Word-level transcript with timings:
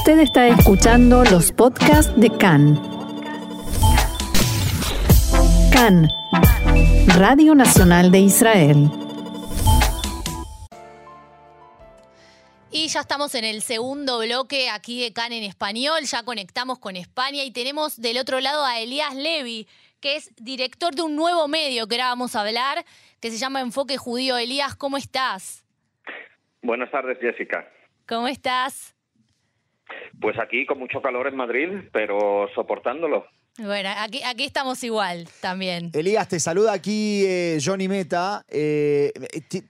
Usted 0.00 0.20
está 0.20 0.48
escuchando 0.48 1.24
los 1.24 1.52
podcasts 1.52 2.18
de 2.18 2.30
CAN. 2.30 2.80
CAN, 5.70 6.08
Radio 7.18 7.54
Nacional 7.54 8.10
de 8.10 8.20
Israel. 8.20 8.88
Y 12.70 12.88
ya 12.88 13.00
estamos 13.00 13.34
en 13.34 13.44
el 13.44 13.60
segundo 13.60 14.20
bloque 14.20 14.70
aquí 14.70 15.02
de 15.02 15.12
CAN 15.12 15.34
en 15.34 15.44
español, 15.44 16.00
ya 16.04 16.22
conectamos 16.22 16.78
con 16.78 16.96
España 16.96 17.44
y 17.44 17.50
tenemos 17.50 18.00
del 18.00 18.16
otro 18.16 18.40
lado 18.40 18.64
a 18.64 18.80
Elías 18.80 19.14
Levy, 19.14 19.68
que 20.00 20.16
es 20.16 20.34
director 20.36 20.94
de 20.94 21.02
un 21.02 21.14
nuevo 21.14 21.46
medio 21.46 21.86
que 21.86 21.96
ahora 21.96 22.08
vamos 22.08 22.34
a 22.36 22.40
hablar, 22.40 22.86
que 23.20 23.30
se 23.30 23.36
llama 23.36 23.60
Enfoque 23.60 23.98
Judío. 23.98 24.38
Elías, 24.38 24.74
¿cómo 24.76 24.96
estás? 24.96 25.62
Buenas 26.62 26.90
tardes, 26.90 27.18
Jessica. 27.20 27.68
¿Cómo 28.08 28.28
estás? 28.28 28.96
Pues 30.20 30.38
aquí 30.38 30.66
con 30.66 30.78
mucho 30.78 31.00
calor 31.00 31.26
en 31.26 31.36
Madrid, 31.36 31.68
pero 31.92 32.48
soportándolo. 32.54 33.26
Bueno, 33.58 33.90
aquí, 33.98 34.22
aquí 34.24 34.44
estamos 34.44 34.82
igual 34.84 35.28
también. 35.40 35.90
Elías, 35.92 36.28
te 36.28 36.40
saluda 36.40 36.72
aquí 36.72 37.24
eh, 37.26 37.58
Johnny 37.62 37.88
Meta. 37.88 38.44
Eh, 38.48 39.12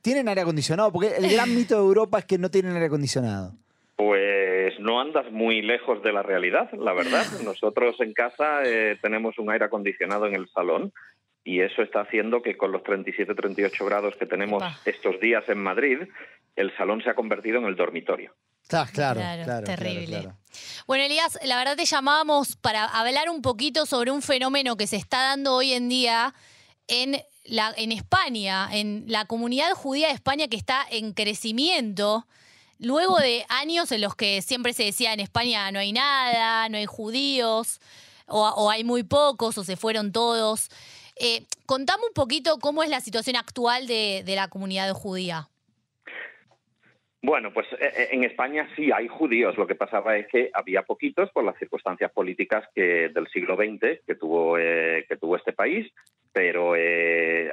¿Tienen 0.03 0.29
aire 0.29 0.43
acondicionado? 0.43 0.93
Porque 0.93 1.09
el 1.17 1.29
gran 1.31 1.53
mito 1.55 1.75
de 1.75 1.81
Europa 1.81 2.21
es 2.21 2.25
que 2.25 2.39
no 2.39 2.51
tienen 2.51 2.75
aire 2.75 2.87
acondicionado. 2.87 3.53
Pues 3.97 4.79
no 4.79 5.01
andas 5.01 5.31
muy 5.33 5.61
lejos 5.61 6.03
de 6.03 6.13
la 6.13 6.23
realidad, 6.23 6.71
la 6.73 6.93
verdad. 6.93 7.27
Nosotros 7.45 8.01
en 8.01 8.13
casa 8.13 8.63
eh, 8.65 8.97
tenemos 9.03 9.39
un 9.39 9.51
aire 9.51 9.65
acondicionado 9.65 10.27
en 10.27 10.35
el 10.35 10.49
salón 10.49 10.93
y 11.43 11.61
eso 11.61 11.83
está 11.83 12.03
haciendo 12.03 12.43
que 12.43 12.57
con 12.57 12.71
los 12.71 12.83
37-38 12.83 13.85
grados 13.85 14.15
que 14.17 14.27
tenemos 14.27 14.63
estos 14.85 15.19
días 15.21 15.49
en 15.49 15.59
Madrid, 15.59 15.99
el 16.55 16.75
salón 16.77 17.03
se 17.03 17.11
ha 17.11 17.15
convertido 17.15 17.59
en 17.59 17.65
el 17.65 17.77
dormitorio. 17.77 18.33
Claro, 18.71 19.21
claro, 19.21 19.45
claro, 19.45 19.65
terrible. 19.65 20.33
Bueno, 20.87 21.05
Elías, 21.05 21.39
la 21.45 21.57
verdad 21.57 21.77
te 21.77 21.85
llamábamos 21.85 22.57
para 22.57 22.85
hablar 22.85 23.29
un 23.29 23.43
poquito 23.43 23.85
sobre 23.85 24.11
un 24.11 24.23
fenómeno 24.23 24.77
que 24.77 24.87
se 24.87 24.97
está 24.97 25.23
dando 25.23 25.55
hoy 25.55 25.73
en 25.73 25.89
día 25.89 26.35
en, 26.87 27.23
la, 27.45 27.75
en 27.77 27.93
España, 27.93 28.69
en 28.73 29.05
la 29.09 29.25
comunidad 29.25 29.73
judía 29.73 30.09
de 30.09 30.15
España 30.15 30.49
que 30.49 30.57
está 30.57 30.87
en 30.89 31.13
crecimiento. 31.13 32.27
Luego 32.79 33.19
de 33.19 33.45
años 33.49 33.93
en 33.93 34.01
los 34.01 34.15
que 34.15 34.41
siempre 34.41 34.73
se 34.73 34.85
decía 34.85 35.13
en 35.13 35.21
España 35.21 35.71
no 35.73 35.81
hay 35.81 35.93
nada, 35.93 36.69
no 36.69 36.79
hay 36.79 36.87
judíos, 36.87 37.81
o, 38.27 38.71
hay 38.71 38.85
muy 38.85 39.03
pocos, 39.03 39.59
o 39.59 39.65
se 39.65 39.77
fueron 39.77 40.13
todos. 40.13 40.69
Eh, 41.17 41.45
contame 41.67 42.05
un 42.07 42.15
poquito 42.15 42.59
cómo 42.59 42.85
es 42.85 42.89
la 42.89 43.01
situación 43.01 43.37
actual 43.37 43.87
de, 43.87 44.23
de 44.25 44.37
la 44.37 44.49
comunidad 44.49 44.93
judía. 44.95 45.50
Bueno, 47.23 47.53
pues 47.53 47.67
eh, 47.75 47.93
eh, 47.95 48.09
en 48.13 48.25
España 48.25 48.67
sí 48.75 48.91
hay 48.93 49.07
judíos. 49.07 49.57
Lo 49.59 49.67
que 49.67 49.75
pasaba 49.75 50.17
es 50.17 50.27
que 50.29 50.51
había 50.55 50.83
poquitos 50.83 51.31
por 51.31 51.45
las 51.45 51.59
circunstancias 51.59 52.11
políticas 52.13 52.67
que 52.75 53.11
del 53.11 53.29
siglo 53.29 53.57
XX 53.57 54.01
que 54.07 54.15
tuvo 54.15 54.57
eh, 54.59 55.05
que 55.07 55.17
tuvo 55.17 55.37
este 55.37 55.53
país, 55.53 55.93
pero 56.33 56.75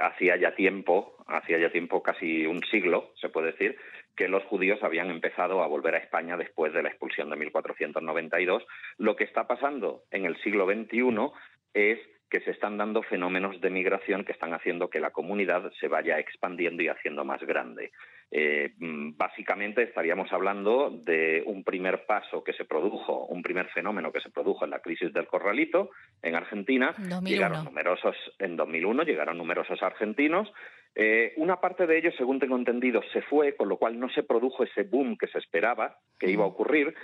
hacía 0.02 0.38
ya 0.38 0.56
tiempo, 0.56 1.18
hacía 1.28 1.58
ya 1.58 1.72
tiempo 1.72 2.02
casi 2.02 2.46
un 2.46 2.64
siglo, 2.72 3.12
se 3.20 3.28
puede 3.28 3.48
decir, 3.48 3.76
que 4.16 4.30
los 4.30 4.44
judíos 4.46 4.82
habían 4.84 5.10
empezado 5.10 5.62
a 5.62 5.68
volver 5.68 5.96
a 5.96 6.00
España 6.00 6.38
después 6.38 6.74
de 6.74 6.84
la 6.84 6.90
expulsión 6.90 7.30
de 7.30 7.36
1492. 7.36 8.66
Lo 8.98 9.16
que 9.16 9.26
está 9.26 9.48
pasando 9.48 10.04
en 10.12 10.26
el 10.26 10.38
siglo 10.42 10.66
XXI 10.66 11.32
es 11.74 12.00
que 12.30 12.42
se 12.42 12.52
están 12.52 12.78
dando 12.78 13.04
fenómenos 13.04 13.60
de 13.62 13.70
migración 13.70 14.24
que 14.24 14.34
están 14.34 14.54
haciendo 14.54 14.90
que 14.90 15.00
la 15.00 15.12
comunidad 15.12 15.72
se 15.80 15.88
vaya 15.88 16.20
expandiendo 16.20 16.84
y 16.84 16.90
haciendo 16.90 17.26
más 17.26 17.42
grande. 17.44 17.92
Eh, 18.30 18.74
mm, 18.78 19.16
básicamente 19.16 19.84
estaríamos 19.84 20.32
hablando 20.34 20.90
de 20.90 21.44
un 21.46 21.64
primer 21.64 22.06
paso 22.06 22.44
que 22.44 22.52
se 22.54 22.66
produjo, 22.66 23.26
un 23.28 23.42
primer 23.42 23.70
fenómeno 23.70 24.12
que 24.12 24.20
se 24.20 24.30
produjo 24.30 24.66
en 24.66 24.72
la 24.72 24.80
crisis 24.80 25.14
del 25.14 25.28
corralito 25.28 25.92
en 26.22 26.36
Argentina. 26.36 26.94
Llegaron 27.24 27.64
numerosos 27.64 28.16
en 28.40 28.58
2001 28.58 29.04
llegaron 29.04 29.38
numerosos 29.38 29.82
argentinos. 29.82 30.52
Eh, 30.94 31.34
una 31.38 31.62
parte 31.62 31.88
de 31.88 31.98
ellos, 31.98 32.16
según 32.18 32.40
tengo 32.40 32.58
entendido, 32.58 33.02
se 33.14 33.22
fue, 33.22 33.56
con 33.56 33.70
lo 33.70 33.78
cual 33.78 33.98
no 33.98 34.10
se 34.10 34.24
produjo 34.24 34.64
ese 34.64 34.84
boom 34.84 35.18
que 35.18 35.28
se 35.28 35.38
esperaba 35.38 36.00
que 36.20 36.30
iba 36.30 36.44
a 36.44 36.48
ocurrir, 36.48 36.96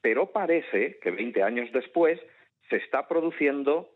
pero 0.00 0.30
parece 0.30 0.98
que 1.02 1.10
20 1.10 1.42
años 1.42 1.68
después 1.72 2.20
se 2.68 2.76
está 2.76 3.08
produciendo 3.08 3.90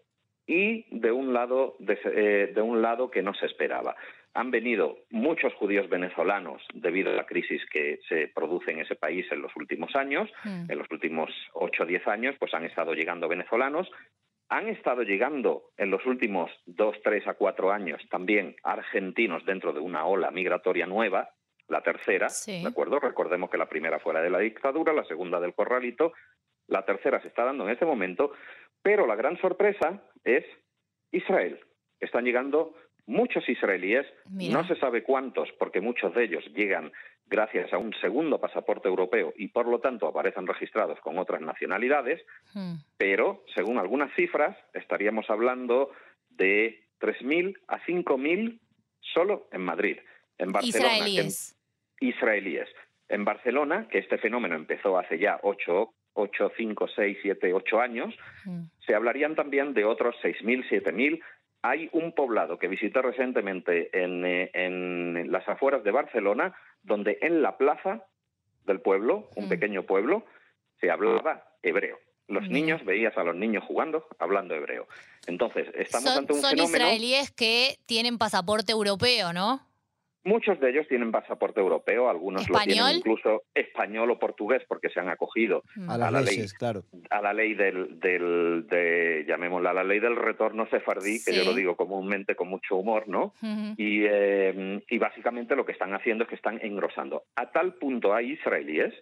y 0.47 0.87
de 0.91 1.13
un 1.13 1.33
lado 1.33 1.77
de, 1.79 1.99
eh, 2.05 2.53
de 2.53 2.63
un 2.63 2.83
lado 2.83 3.11
que 3.11 3.23
no 3.23 3.33
se 3.35 3.47
esperaba 3.47 3.95
han 4.35 4.51
venido 4.51 4.99
muchos 5.11 5.55
judíos 5.55 5.89
venezolanos 5.89 6.61
debido 6.75 7.11
a 7.11 7.15
la 7.15 7.25
crisis 7.25 7.63
que 7.71 8.01
se 8.09 8.29
produce 8.35 8.73
en 8.73 8.81
ese 8.81 8.97
país 8.97 9.25
en 9.31 9.41
los 9.41 9.55
últimos 9.55 9.95
años, 9.95 10.29
hmm. 10.43 10.71
en 10.71 10.79
los 10.79 10.91
últimos 10.91 11.31
8 11.53 11.83
o 11.85 11.87
10 11.87 12.09
años, 12.09 12.35
pues 12.39 12.53
han 12.53 12.65
estado 12.65 12.95
llegando 12.95 13.29
venezolanos. 13.29 13.89
Han 14.51 14.69
estado 14.69 15.03
llegando 15.03 15.71
en 15.79 15.91
los 15.91 16.05
últimos 16.05 16.51
2, 16.67 16.97
3 17.03 17.29
a 17.29 17.35
4 17.35 17.73
años 17.73 18.03
también 18.11 18.57
argentinos 18.63 19.45
dentro 19.47 19.73
de 19.73 19.81
una 19.81 20.05
ola 20.05 20.31
migratoria 20.31 20.87
nueva, 20.87 21.31
la 21.69 21.81
tercera, 21.81 22.29
¿de 22.47 22.67
acuerdo? 22.67 23.01
Recordemos 23.01 23.49
que 23.49 23.57
la 23.57 23.69
primera 23.71 23.99
fue 24.01 24.13
la 24.13 24.21
de 24.21 24.29
la 24.29 24.41
dictadura, 24.41 24.93
la 24.93 25.05
segunda 25.05 25.41
del 25.41 25.55
corralito, 25.55 26.13
la 26.67 26.85
tercera 26.85 27.23
se 27.23 27.29
está 27.29 27.45
dando 27.45 27.65
en 27.65 27.71
este 27.71 27.87
momento, 27.87 28.33
pero 28.83 29.07
la 29.07 29.17
gran 29.17 29.39
sorpresa 29.39 30.03
es 30.25 30.45
Israel. 31.11 31.59
Están 32.01 32.25
llegando 32.25 32.75
muchos 33.07 33.49
israelíes, 33.49 34.07
no 34.27 34.67
se 34.67 34.77
sabe 34.77 35.03
cuántos, 35.03 35.51
porque 35.59 35.81
muchos 35.81 36.15
de 36.15 36.25
ellos 36.25 36.45
llegan 36.55 36.93
gracias 37.27 37.73
a 37.73 37.79
un 37.79 37.93
segundo 38.01 38.41
pasaporte 38.41 38.89
europeo 38.89 39.33
y 39.37 39.49
por 39.49 39.67
lo 39.67 39.81
tanto 39.81 40.07
aparecen 40.07 40.47
registrados 40.47 41.01
con 41.01 41.19
otras 41.19 41.41
nacionalidades, 41.41 42.25
hmm. 42.55 42.75
pero 42.97 43.45
según 43.55 43.79
algunas 43.79 44.15
cifras 44.15 44.57
estaríamos 44.73 45.29
hablando 45.31 45.91
de 46.31 46.85
3.000 47.01 47.57
a 47.69 47.81
5.000 47.81 48.59
solo 49.01 49.49
en 49.53 49.61
Madrid. 49.63 49.99
En 50.39 50.53
Barcelona, 50.53 50.97
israelíes. 50.97 51.57
En, 52.01 52.09
israelíes. 52.09 52.69
En 53.09 53.25
Barcelona, 53.25 53.89
que 53.89 53.99
este 53.99 54.19
fenómeno 54.19 54.57
empezó 54.57 54.99
hace 54.99 55.19
ya 55.19 55.39
8, 55.43 55.95
8 56.15 56.53
5, 56.57 56.89
6, 56.89 57.19
7, 57.23 57.53
8 57.53 57.81
años, 57.81 58.15
hmm. 58.45 58.65
se 58.87 58.95
hablarían 58.95 59.35
también 59.35 59.75
de 59.75 59.85
otros 59.85 60.15
6.000, 60.23 60.69
7.000 60.69 61.21
hay 61.65 61.89
un 61.93 62.13
poblado 62.13 62.59
que 62.59 62.69
visité 62.69 63.01
recientemente 63.01 63.89
eh, 63.91 64.51
en, 64.53 65.33
las 65.33 65.49
afueras 65.49 65.83
de 65.83 65.93
Barcelona, 65.93 66.55
donde 66.83 67.17
en 67.23 67.41
la 67.41 67.57
plaza 67.57 68.05
del 68.67 68.83
pueblo, 68.83 69.31
un 69.35 69.47
mm. 69.47 69.49
pequeño 69.49 69.83
pueblo, 69.85 70.27
se 70.79 70.91
hablaba 70.91 71.57
hebreo. 71.63 71.99
Los 72.29 72.51
niños, 72.51 72.85
veías 72.85 73.17
a 73.17 73.25
los 73.25 73.35
niños 73.35 73.65
jugando, 73.65 74.07
hablando 74.19 74.55
hebreo. 74.55 74.87
Entonces, 75.27 75.67
estamos 75.75 76.15
ante 76.15 76.35
un 76.35 76.43
son 76.43 76.59
israelíes 76.59 77.31
que 77.31 77.79
tienen 77.87 78.19
pasaporte 78.19 78.73
europeo, 78.73 79.33
¿no? 79.33 79.67
Muchos 80.25 80.59
de 80.59 80.71
ellos 80.71 80.89
tienen 80.89 81.13
pasaporte 81.13 81.61
europeo, 81.61 82.09
algunos 82.09 82.49
lo 82.49 82.59
tienen 82.61 82.97
incluso 82.97 83.43
español 83.55 84.11
o 84.11 84.19
portugués 84.19 84.63
porque 84.67 84.89
se 84.89 84.99
han 84.99 85.09
acogido 85.11 85.63
mm. 85.77 85.91
a, 85.91 85.99
la 85.99 86.11
ley, 86.11 86.47
claro. 86.59 86.85
a 87.11 87.21
la 87.21 87.33
ley 87.33 87.55
del, 87.55 88.01
del 88.01 88.67
de, 88.69 89.25
llamémosla 89.29 89.73
la 89.73 89.85
ley 89.85 90.01
del 90.01 90.17
retorno 90.17 90.67
sefardí, 90.67 91.23
que 91.23 91.35
yo 91.35 91.45
lo 91.45 91.53
digo 91.53 91.77
comúnmente 91.77 92.35
con 92.35 92.49
mucho 92.49 92.77
humor, 92.77 93.07
¿no? 93.07 93.35
y, 93.77 94.05
eh, 94.05 94.83
y 94.89 94.99
básicamente 94.99 95.57
lo 95.57 95.67
que 95.67 95.73
están 95.73 95.93
haciendo 95.95 96.25
es 96.25 96.31
que 96.31 96.37
están 96.37 96.59
engrosando. 96.63 97.25
A 97.37 97.51
tal 97.51 97.75
punto 97.75 98.15
hay 98.15 98.33
israelíes 98.33 98.95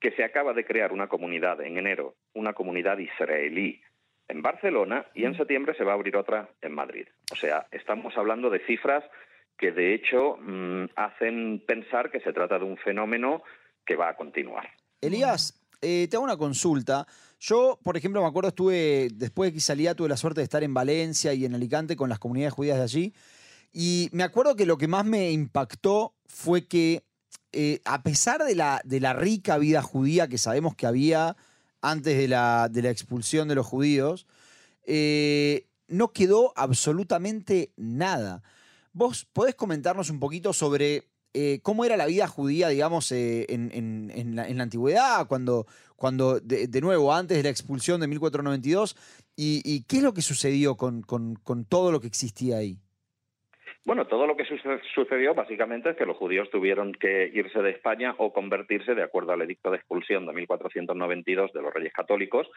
que 0.00 0.12
se 0.12 0.24
acaba 0.24 0.52
de 0.52 0.64
crear 0.64 0.92
una 0.92 1.08
comunidad 1.08 1.60
en 1.60 1.78
enero, 1.78 2.16
una 2.34 2.52
comunidad 2.52 2.98
israelí 2.98 3.80
en 4.28 4.42
Barcelona 4.42 5.06
y 5.14 5.24
en 5.24 5.36
septiembre 5.36 5.74
se 5.74 5.84
va 5.84 5.92
a 5.92 5.94
abrir 5.94 6.16
otra 6.16 6.48
en 6.60 6.72
Madrid. 6.72 7.06
O 7.32 7.36
sea, 7.36 7.66
estamos 7.70 8.16
hablando 8.16 8.50
de 8.50 8.60
cifras 8.60 9.04
que 9.58 9.72
de 9.72 9.94
hecho 9.94 10.36
mm, 10.36 10.90
hacen 10.96 11.62
pensar 11.66 12.10
que 12.10 12.20
se 12.20 12.32
trata 12.32 12.58
de 12.58 12.64
un 12.64 12.76
fenómeno 12.76 13.42
que 13.84 13.96
va 13.96 14.10
a 14.10 14.16
continuar. 14.16 14.68
Elías, 15.00 15.62
eh, 15.80 16.06
te 16.08 16.16
hago 16.16 16.24
una 16.24 16.36
consulta. 16.36 17.06
Yo, 17.40 17.78
por 17.82 17.96
ejemplo, 17.96 18.22
me 18.22 18.28
acuerdo, 18.28 18.48
estuve, 18.48 19.08
después 19.14 19.50
de 19.50 19.54
que 19.54 19.60
salía, 19.60 19.94
tuve 19.94 20.08
la 20.08 20.16
suerte 20.16 20.40
de 20.40 20.44
estar 20.44 20.62
en 20.62 20.72
Valencia 20.72 21.34
y 21.34 21.44
en 21.44 21.54
Alicante 21.54 21.96
con 21.96 22.08
las 22.08 22.20
comunidades 22.20 22.54
judías 22.54 22.76
de 22.76 22.84
allí. 22.84 23.14
Y 23.72 24.08
me 24.12 24.22
acuerdo 24.22 24.54
que 24.54 24.66
lo 24.66 24.78
que 24.78 24.86
más 24.86 25.04
me 25.04 25.32
impactó 25.32 26.14
fue 26.26 26.68
que, 26.68 27.02
eh, 27.52 27.80
a 27.84 28.02
pesar 28.02 28.44
de 28.44 28.54
la, 28.54 28.80
de 28.84 29.00
la 29.00 29.12
rica 29.12 29.58
vida 29.58 29.82
judía 29.82 30.28
que 30.28 30.38
sabemos 30.38 30.76
que 30.76 30.86
había 30.86 31.36
antes 31.80 32.16
de 32.16 32.28
la, 32.28 32.68
de 32.70 32.82
la 32.82 32.90
expulsión 32.90 33.48
de 33.48 33.56
los 33.56 33.66
judíos, 33.66 34.26
eh, 34.86 35.66
no 35.88 36.12
quedó 36.12 36.52
absolutamente 36.56 37.72
nada. 37.76 38.42
¿Vos 38.92 39.26
podés 39.32 39.54
comentarnos 39.54 40.10
un 40.10 40.20
poquito 40.20 40.52
sobre 40.52 41.12
eh, 41.34 41.60
cómo 41.62 41.84
era 41.84 41.96
la 41.96 42.06
vida 42.06 42.28
judía, 42.28 42.68
digamos, 42.68 43.10
eh, 43.10 43.46
en, 43.48 44.36
la, 44.36 44.62
antigüedad, 44.62 45.26
cuando, 45.28 45.66
cuando 45.96 46.40
de, 46.40 46.80
nuevo, 46.82 47.14
antes 47.14 47.38
de 47.38 47.42
la 47.42 47.48
expulsión 47.48 48.00
de 48.00 48.06
1492, 48.06 48.96
y, 49.34 49.82
qué 49.84 49.96
es 49.96 50.02
lo 50.02 50.12
que 50.12 50.20
sucedió 50.20 50.76
con, 50.76 51.04
todo 51.68 51.90
lo 51.90 52.00
que 52.00 52.06
existía 52.06 52.58
ahí? 52.58 52.78
Bueno, 53.84 54.06
todo 54.06 54.28
lo 54.28 54.36
que 54.36 54.44
sucedió 54.94 55.34
básicamente 55.34 55.90
es 55.90 55.96
que 55.96 56.06
los 56.06 56.16
judíos 56.16 56.48
tuvieron 56.50 56.92
que 56.92 57.28
irse 57.34 57.60
de 57.62 57.70
España 57.70 58.14
o 58.18 58.32
convertirse 58.32 58.94
de 58.94 59.02
acuerdo 59.02 59.32
al 59.32 59.42
edicto 59.42 59.72
de 59.72 59.78
expulsión 59.78 60.24
de 60.24 60.32
1492 60.32 61.52
de 61.52 61.62
los 61.62 61.74
Reyes 61.74 61.92
Católicos. 61.92 62.48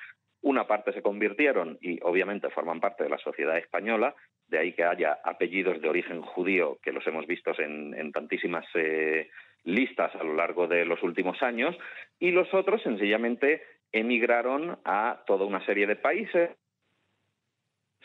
Una 0.44 0.68
parte 0.68 0.94
se 0.94 1.01
convirtieron 1.01 1.80
y 1.81 2.00
obviamente 2.04 2.51
forman 2.51 2.80
parte 2.80 3.06
de 3.06 3.10
la 3.10 3.18
sociedad 3.18 3.57
española, 3.57 4.13
de 4.48 4.60
ahí 4.60 4.74
que 4.74 4.83
haya 4.83 5.18
apellidos 5.24 5.81
de 5.81 5.89
origen 5.89 6.22
judío 6.22 6.77
que 6.83 6.92
los 6.92 7.06
hemos 7.07 7.25
visto 7.25 7.60
en, 7.60 8.12
tantísimas 8.12 8.68
eh, 8.75 9.31
listas 9.63 10.13
a 10.13 10.24
lo 10.24 10.36
largo 10.36 10.68
de 10.68 10.86
los 10.86 11.01
últimos 11.01 11.42
años, 11.42 11.75
y 12.19 12.30
los 12.30 12.54
otros 12.54 12.83
sencillamente 12.83 13.63
emigraron 13.92 14.78
a 14.86 15.24
toda 15.25 15.45
una 15.45 15.66
serie 15.66 15.88
de 15.88 15.95
países, 15.95 16.51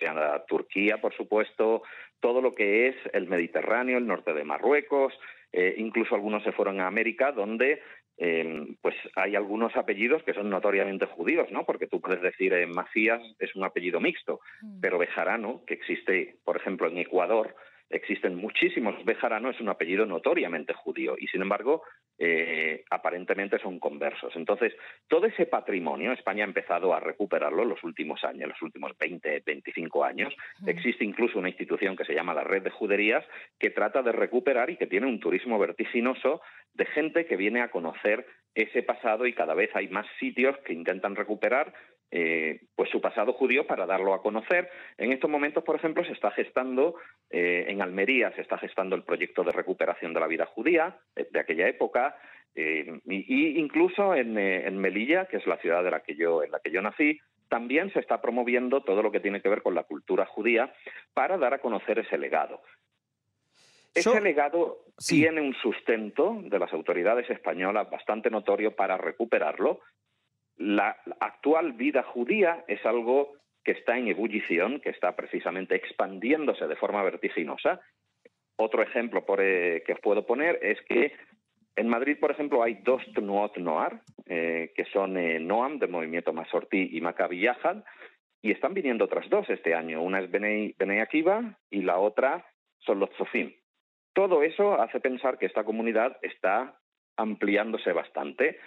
a 0.09 0.43
Turquía, 0.47 0.99
por 0.99 1.15
supuesto, 1.15 1.83
todo 2.21 2.41
lo 2.41 2.55
que 2.55 2.89
es 2.89 2.97
el 3.13 3.29
Mediterráneo, 3.29 3.99
el 3.99 4.07
norte 4.07 4.33
de 4.33 4.45
Marruecos, 4.45 5.13
eh, 5.53 5.75
incluso 5.79 6.15
algunos 6.15 6.43
se 6.45 6.53
fueron 6.53 6.81
a 6.81 6.87
América, 6.87 7.33
donde 7.33 7.81
eh, 8.23 8.67
pues 8.83 8.95
hay 9.17 9.35
algunos 9.35 9.75
apellidos 9.77 10.23
que 10.23 10.35
son 10.35 10.51
notoriamente 10.51 11.07
judíos, 11.07 11.51
¿no? 11.51 11.65
Porque 11.65 11.87
tú 11.87 12.01
puedes 12.01 12.21
decir 12.21 12.53
eh, 12.53 12.67
Macías 12.67 13.23
es 13.39 13.57
un 13.57 13.65
apellido 13.65 13.99
mixto, 13.99 14.41
mm. 14.61 14.81
pero 14.81 14.99
Bejarano, 14.99 15.63
que 15.67 15.75
existe, 15.75 16.37
por 16.45 16.57
ejemplo, 16.57 16.87
en 16.87 16.99
Ecuador, 16.99 17.57
existen 17.91 18.37
muchísimos. 18.37 19.05
Bejarano 19.05 19.51
es 19.51 19.61
un 19.61 19.69
apellido 19.69 20.07
notoriamente 20.07 20.73
judío 20.73 21.17
y, 21.19 21.27
sin 21.27 21.43
embargo, 21.43 21.83
eh, 22.19 22.85
aparentemente 22.91 23.59
son 23.59 23.79
conversos. 23.79 24.35
Entonces, 24.37 24.73
todo 25.09 25.27
ese 25.27 25.47
patrimonio, 25.47 26.13
España 26.13 26.45
ha 26.45 26.47
empezado 26.47 26.95
a 26.95 27.01
recuperarlo 27.01 27.63
en 27.65 27.71
los 27.71 27.83
últimos 27.83 28.23
años, 28.25 28.49
los 28.49 28.63
últimos 28.63 28.97
20, 28.97 29.43
25 29.45 30.05
años. 30.05 30.35
Existe 30.67 31.05
incluso 31.05 31.39
una 31.39 31.49
institución 31.49 31.97
que 31.97 32.05
se 32.05 32.15
llama 32.15 32.35
la 32.35 32.45
Red 32.45 32.63
de 32.63 32.71
Juderías 32.71 33.25
que 33.59 33.71
trata 33.71 34.03
de 34.03 34.13
recuperar 34.13 34.71
y 34.71 34.77
que 34.77 34.87
tiene 34.87 35.07
un 35.07 35.21
turismo 35.21 35.59
vertiginoso 35.59 36.41
de 36.73 36.87
gente 36.87 37.27
que 37.27 37.37
viene 37.37 37.61
a 37.61 37.71
conocer 37.71 38.27
ese 38.55 38.83
pasado 38.83 39.27
y 39.27 39.33
cada 39.33 39.55
vez 39.55 39.71
hay 39.75 39.89
más 39.89 40.07
sitios 40.19 40.57
que 40.59 40.73
intentan 40.73 41.17
recuperar 41.17 41.73
eh, 42.13 42.63
pues 42.75 42.91
su 42.91 43.01
pasado 43.01 43.33
judío 43.35 43.67
para 43.67 43.87
darlo 43.87 44.15
a 44.15 44.23
conocer. 44.23 44.69
En 44.99 45.13
estos 45.13 45.31
momentos, 45.31 45.63
por 45.63 45.77
ejemplo, 45.77 46.05
se 46.05 46.13
está 46.13 46.31
gestando 46.33 46.97
eh, 47.31 47.67
en 47.69 47.81
Almería 47.81 48.33
se 48.33 48.43
está 48.43 48.59
gestando 48.59 48.97
el 48.97 49.05
proyecto 49.05 49.45
de 49.45 49.53
recuperación 49.53 50.13
de 50.13 50.21
la 50.21 50.27
vida 50.27 50.47
judía 50.47 50.99
eh, 51.15 51.29
de 51.31 51.41
aquella 51.41 51.69
época. 51.69 52.17
y, 52.55 53.59
incluso 53.61 54.15
en, 54.15 54.37
en, 54.37 54.77
Melilla, 54.79 55.27
que 55.27 55.37
es 55.37 55.47
la 55.47 55.59
ciudad 55.59 55.85
de 55.85 55.93
la 55.93 56.01
que 56.01 56.17
yo, 56.17 56.43
en 56.43 56.51
la 56.51 56.59
que 56.59 56.73
yo 56.73 56.83
nací, 56.83 57.21
también 57.49 57.93
se 57.93 58.01
está 58.01 58.21
promoviendo 58.21 58.83
todo 58.83 59.03
lo 59.03 59.13
que 59.13 59.21
tiene 59.21 59.41
que 59.41 59.49
ver 59.49 59.63
con 59.63 59.77
la 59.77 59.85
cultura 59.85 60.27
judía 60.27 60.75
para 61.15 61.39
dar 61.39 61.55
a 61.55 61.61
conocer 61.61 62.01
ese 62.01 62.19
legado. 62.19 62.61
Ese 63.95 64.21
legado 64.21 64.85
tiene 64.97 65.41
un 65.41 65.55
sustento 65.55 66.39
de 66.43 66.59
las 66.59 66.73
autoridades 66.73 67.29
españolas 67.29 67.91
bastante 67.91 68.31
notorio 68.31 68.75
para 68.75 68.97
recuperarlo 68.97 69.81
la 70.61 70.97
actual 71.21 71.73
vida 71.73 72.03
judía 72.03 72.65
es 72.69 72.85
algo 72.85 73.33
que 73.65 73.73
está 73.73 73.97
en 73.97 74.09
ebullición, 74.09 74.81
que 74.81 74.91
está 74.91 75.17
precisamente 75.17 75.75
expandiéndose 75.75 76.67
de 76.67 76.77
forma 76.77 77.03
vertiginosa. 77.03 77.81
Otro 78.57 78.83
ejemplo 78.83 79.25
eh, 79.39 79.83
que 79.87 79.95
os 79.95 80.01
puedo 80.01 80.27
poner 80.27 80.59
es 80.63 80.79
que 80.83 81.15
en 81.77 81.89
Madrid, 81.89 82.19
por 82.21 82.31
ejemplo, 82.31 82.63
hay 82.63 82.75
dos 82.75 83.03
Tnuot 83.15 83.57
Noar, 83.57 84.03
eh, 84.27 84.73
que 84.77 84.85
son 84.87 85.17
eh, 85.17 85.41
Noam, 85.41 85.79
del 85.79 85.89
movimiento 85.89 86.35
Masorti, 86.35 86.91
y 86.93 87.01
Maccabi 87.01 87.41
Yahad, 87.41 87.83
y 88.43 88.51
están 88.51 88.75
viniendo 88.75 89.07
otras 89.07 89.31
dos 89.31 89.49
este 89.49 89.75
año. 89.75 90.03
Una 90.03 90.21
es 90.21 90.31
Benei, 90.31 90.75
Akiva 91.01 91.59
y 91.71 91.83
la 91.83 91.99
otra 91.99 92.45
son 92.81 93.01
los 93.01 93.09
Zofim. 93.17 93.55
Todo 94.13 94.43
eso 94.43 94.79
hace 94.79 95.01
pensar 95.01 95.39
que 95.39 95.47
esta 95.47 95.65
comunidad 95.65 96.19
está 96.21 96.79
ampliándose 97.17 97.93
bastante. 97.93 98.59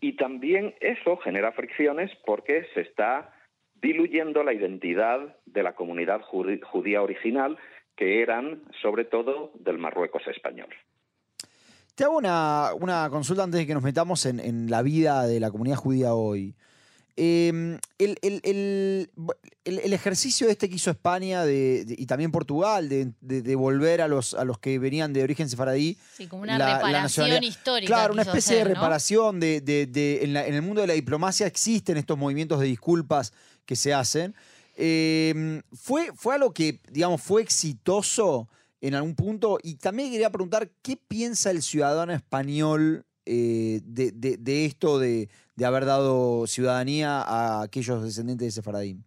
Y 0.00 0.16
también 0.16 0.74
eso 0.80 1.16
genera 1.18 1.52
fricciones 1.52 2.10
porque 2.24 2.66
se 2.74 2.82
está 2.82 3.32
diluyendo 3.80 4.42
la 4.42 4.52
identidad 4.52 5.36
de 5.46 5.62
la 5.62 5.74
comunidad 5.74 6.20
judía 6.22 7.02
original, 7.02 7.58
que 7.96 8.22
eran 8.22 8.62
sobre 8.80 9.04
todo 9.04 9.52
del 9.54 9.78
Marruecos 9.78 10.22
español. 10.28 10.68
Te 11.98 12.04
hago 12.04 12.18
una, 12.18 13.08
consulta 13.10 13.42
antes 13.42 13.58
de 13.58 13.66
que 13.66 13.74
nos 13.74 13.82
metamos 13.82 14.24
en, 14.24 14.70
la 14.70 14.82
vida 14.82 15.26
de 15.26 15.40
la 15.40 15.50
comunidad 15.50 15.76
judía 15.76 16.14
hoy. 16.14 16.54
Em, 17.20 17.80
el, 17.98 19.10
ejercicio 19.92 20.48
este 20.48 20.68
que 20.68 20.76
hizo 20.76 20.92
España 20.92 21.42
y 21.50 22.06
también 22.06 22.30
Portugal 22.30 22.88
de, 22.88 23.54
volver 23.56 24.02
a 24.02 24.06
los, 24.06 24.34
a 24.34 24.44
los 24.44 24.60
que 24.60 24.78
venían 24.78 25.12
de 25.12 25.24
origen 25.24 25.48
sefaradí. 25.48 25.98
Sí, 26.16 26.28
como 26.28 26.44
una 26.44 26.56
reparación 26.56 27.42
histórica. 27.42 27.88
Claro, 27.88 28.12
una 28.12 28.22
especie 28.22 28.58
de 28.58 28.64
reparación. 28.64 29.40
De, 29.40 30.20
en, 30.22 30.36
el 30.36 30.62
mundo 30.62 30.80
de 30.80 30.86
la 30.86 30.92
diplomacia 30.92 31.48
existen 31.48 31.96
estos 31.96 32.16
movimientos 32.16 32.60
de 32.60 32.66
disculpas 32.66 33.32
que 33.66 33.74
se 33.74 33.92
hacen. 33.92 34.36
Em, 34.76 35.60
¿fue, 35.72 36.12
¿Fue 36.14 36.36
algo 36.36 36.54
que, 36.54 36.80
digamos, 36.88 37.20
fue 37.20 37.42
exitoso 37.42 38.48
en 38.80 38.94
algún 38.94 39.16
punto? 39.16 39.58
Y 39.60 39.74
también 39.74 40.12
quería 40.12 40.30
preguntar, 40.30 40.70
¿qué 40.82 40.96
piensa 40.96 41.50
el 41.50 41.62
ciudadano 41.62 42.12
español 42.12 43.07
eh, 43.28 43.80
de, 43.84 44.64
esto 44.64 44.98
de, 44.98 45.28
haber 45.64 45.84
dado 45.84 46.46
ciudadanía 46.46 47.20
a 47.20 47.62
aquellos 47.62 48.02
descendientes 48.02 48.46
de 48.46 48.50
Sefaradín? 48.50 49.04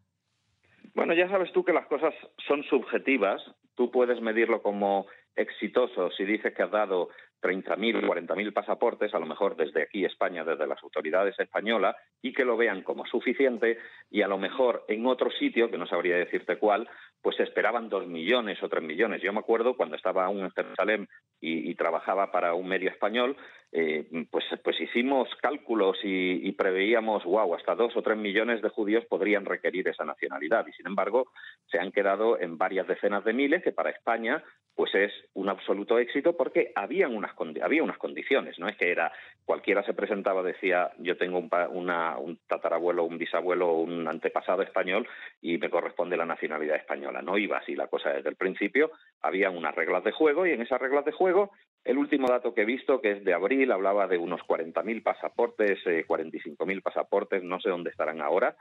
Bueno, 0.93 1.13
ya 1.13 1.27
sabes 1.29 1.51
tú 1.51 1.63
que 1.63 1.73
las 1.73 1.87
cosas 1.87 2.13
son 2.47 2.63
subjetivas. 2.63 3.41
Tú 3.75 3.89
puedes 3.89 4.21
medirlo 4.21 4.61
como 4.61 5.07
exitoso 5.35 6.11
si 6.11 6.25
dices 6.25 6.53
que 6.53 6.63
has 6.63 6.71
dado 6.71 7.09
30.000, 7.41 8.05
40.000 8.05 8.53
pasaportes, 8.53 9.13
a 9.13 9.19
lo 9.19 9.25
mejor 9.25 9.55
desde 9.55 9.83
aquí 9.83 10.05
España, 10.05 10.43
desde 10.43 10.67
las 10.67 10.83
autoridades 10.83 11.39
españolas, 11.39 11.95
y 12.21 12.33
que 12.33 12.45
lo 12.45 12.57
vean 12.57 12.83
como 12.83 13.05
suficiente, 13.05 13.79
y 14.11 14.21
a 14.21 14.27
lo 14.27 14.37
mejor 14.37 14.85
en 14.87 15.05
otro 15.07 15.31
sitio, 15.31 15.71
que 15.71 15.77
no 15.77 15.87
sabría 15.87 16.17
decirte 16.17 16.57
cuál, 16.57 16.87
pues 17.21 17.39
esperaban 17.39 17.89
dos 17.89 18.07
millones 18.07 18.61
o 18.63 18.69
tres 18.69 18.83
millones. 18.83 19.21
Yo 19.21 19.31
me 19.31 19.39
acuerdo 19.39 19.75
cuando 19.75 19.95
estaba 19.95 20.25
aún 20.25 20.41
en 20.41 20.51
Jerusalén 20.51 21.07
y, 21.39 21.73
trabajaba 21.75 22.31
para 22.31 22.53
un 22.53 22.67
medio 22.67 22.89
español, 22.89 23.35
eh, 23.71 24.07
pues, 24.29 24.45
pues 24.63 24.79
hicimos 24.79 25.27
cálculos 25.41 25.97
y, 26.03 26.47
y, 26.47 26.51
preveíamos, 26.51 27.23
wow, 27.23 27.55
hasta 27.55 27.73
dos 27.73 27.95
o 27.95 28.01
tres 28.01 28.17
millones 28.17 28.61
de 28.61 28.69
judíos 28.69 29.05
podrían 29.05 29.45
requerir 29.45 29.87
esa 29.87 30.05
nacionalidad. 30.05 30.65
Y 30.67 30.73
sin 30.73 30.87
embargo, 30.87 31.31
se 31.65 31.79
han 31.79 31.91
quedado 31.91 32.39
en 32.39 32.57
varias 32.57 32.87
decenas 32.87 33.23
de 33.23 33.33
miles, 33.33 33.63
que 33.63 33.71
para 33.71 33.89
España 33.89 34.43
pues 34.81 34.95
es 34.95 35.13
un 35.35 35.47
absoluto 35.47 35.99
éxito 35.99 36.35
porque 36.35 36.71
habían 36.73 37.15
unas, 37.15 37.35
había 37.61 37.83
unas 37.83 37.99
condiciones. 37.99 38.57
No 38.57 38.67
es 38.67 38.75
que 38.77 38.91
era 38.91 39.11
cualquiera 39.45 39.83
se 39.83 39.93
presentaba, 39.93 40.41
decía, 40.41 40.89
yo 40.97 41.17
tengo 41.17 41.37
un, 41.37 41.51
un 41.51 42.39
tatarabuelo, 42.47 43.03
un 43.03 43.19
bisabuelo, 43.19 43.73
un 43.73 44.07
antepasado 44.07 44.63
español 44.63 45.07
y 45.39 45.59
me 45.59 45.69
corresponde 45.69 46.17
la 46.17 46.25
nacionalidad 46.25 46.77
española. 46.77 47.21
No 47.21 47.37
iba 47.37 47.59
así 47.59 47.75
la 47.75 47.89
cosa 47.89 48.09
desde 48.09 48.29
el 48.29 48.37
principio. 48.37 48.89
Había 49.21 49.51
unas 49.51 49.75
reglas 49.75 50.03
de 50.03 50.13
juego 50.13 50.47
y 50.47 50.51
en 50.53 50.63
esas 50.63 50.81
reglas 50.81 51.05
de 51.05 51.11
juego 51.11 51.51
el 51.83 51.99
último 51.99 52.27
dato 52.27 52.53
que 52.53 52.61
he 52.61 52.65
visto, 52.65 53.01
que 53.01 53.11
es 53.11 53.23
de 53.23 53.33
abril, 53.33 53.71
hablaba 53.71 54.07
de 54.07 54.17
unos 54.17 54.41
40.000 54.41 55.03
pasaportes, 55.03 55.79
eh, 55.85 56.05
45.000 56.07 56.81
pasaportes, 56.81 57.43
no 57.43 57.59
sé 57.59 57.69
dónde 57.69 57.89
estarán 57.91 58.21
ahora, 58.21 58.55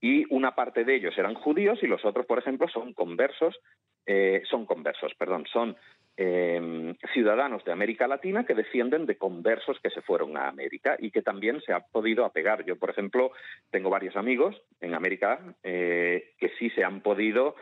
y 0.00 0.24
una 0.32 0.54
parte 0.54 0.84
de 0.84 0.96
ellos 0.96 1.16
eran 1.18 1.34
judíos 1.34 1.78
y 1.82 1.86
los 1.86 2.04
otros, 2.04 2.26
por 2.26 2.38
ejemplo, 2.38 2.68
son 2.68 2.94
conversos, 2.94 3.58
eh, 4.06 4.42
son 4.48 4.64
conversos, 4.64 5.12
perdón, 5.14 5.44
son 5.52 5.76
eh, 6.16 6.94
ciudadanos 7.12 7.64
de 7.64 7.72
América 7.72 8.08
Latina 8.08 8.44
que 8.44 8.54
descienden 8.54 9.06
de 9.06 9.18
conversos 9.18 9.78
que 9.82 9.90
se 9.90 10.00
fueron 10.00 10.36
a 10.36 10.48
América 10.48 10.96
y 10.98 11.10
que 11.10 11.22
también 11.22 11.60
se 11.60 11.72
ha 11.72 11.80
podido 11.80 12.24
apegar. 12.24 12.64
Yo, 12.64 12.76
por 12.76 12.90
ejemplo, 12.90 13.32
tengo 13.70 13.90
varios 13.90 14.16
amigos 14.16 14.56
en 14.80 14.94
América 14.94 15.38
eh, 15.62 16.32
que 16.38 16.50
sí 16.58 16.70
se 16.70 16.84
han 16.84 17.00
podido 17.00 17.56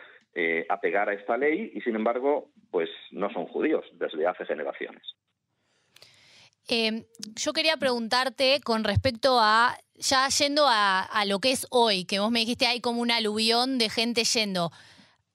apegar 0.68 1.08
a 1.08 1.14
esta 1.14 1.36
ley 1.36 1.72
y, 1.74 1.80
sin 1.80 1.96
embargo, 1.96 2.52
pues 2.70 2.88
no 3.10 3.28
son 3.30 3.46
judíos 3.46 3.84
desde 3.94 4.24
hace 4.24 4.46
generaciones. 4.46 5.02
Em, 6.68 7.04
yo 7.34 7.54
quería 7.54 7.78
preguntarte 7.78 8.60
con 8.60 8.84
respecto 8.84 9.40
a, 9.40 9.78
ya 9.96 10.28
yendo 10.28 10.66
a, 10.68 11.24
lo 11.26 11.40
que 11.40 11.50
es 11.50 11.66
hoy, 11.70 12.04
que 12.04 12.18
vos 12.18 12.30
me 12.30 12.40
dijiste 12.40 12.66
hay 12.66 12.80
como 12.80 13.00
un 13.00 13.10
aluvión 13.10 13.78
de 13.78 13.88
gente 13.88 14.24
yendo. 14.24 14.70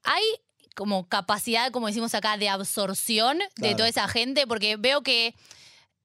¿Hay 0.04 0.22
como 0.76 1.08
capacidad, 1.08 1.72
como 1.72 1.88
decimos 1.88 2.14
acá, 2.14 2.36
de 2.36 2.48
absorción 2.48 3.40
de 3.56 3.74
toda 3.74 3.88
esa 3.88 4.06
gente? 4.06 4.46
Porque 4.46 4.76
veo 4.76 5.02
que 5.02 5.34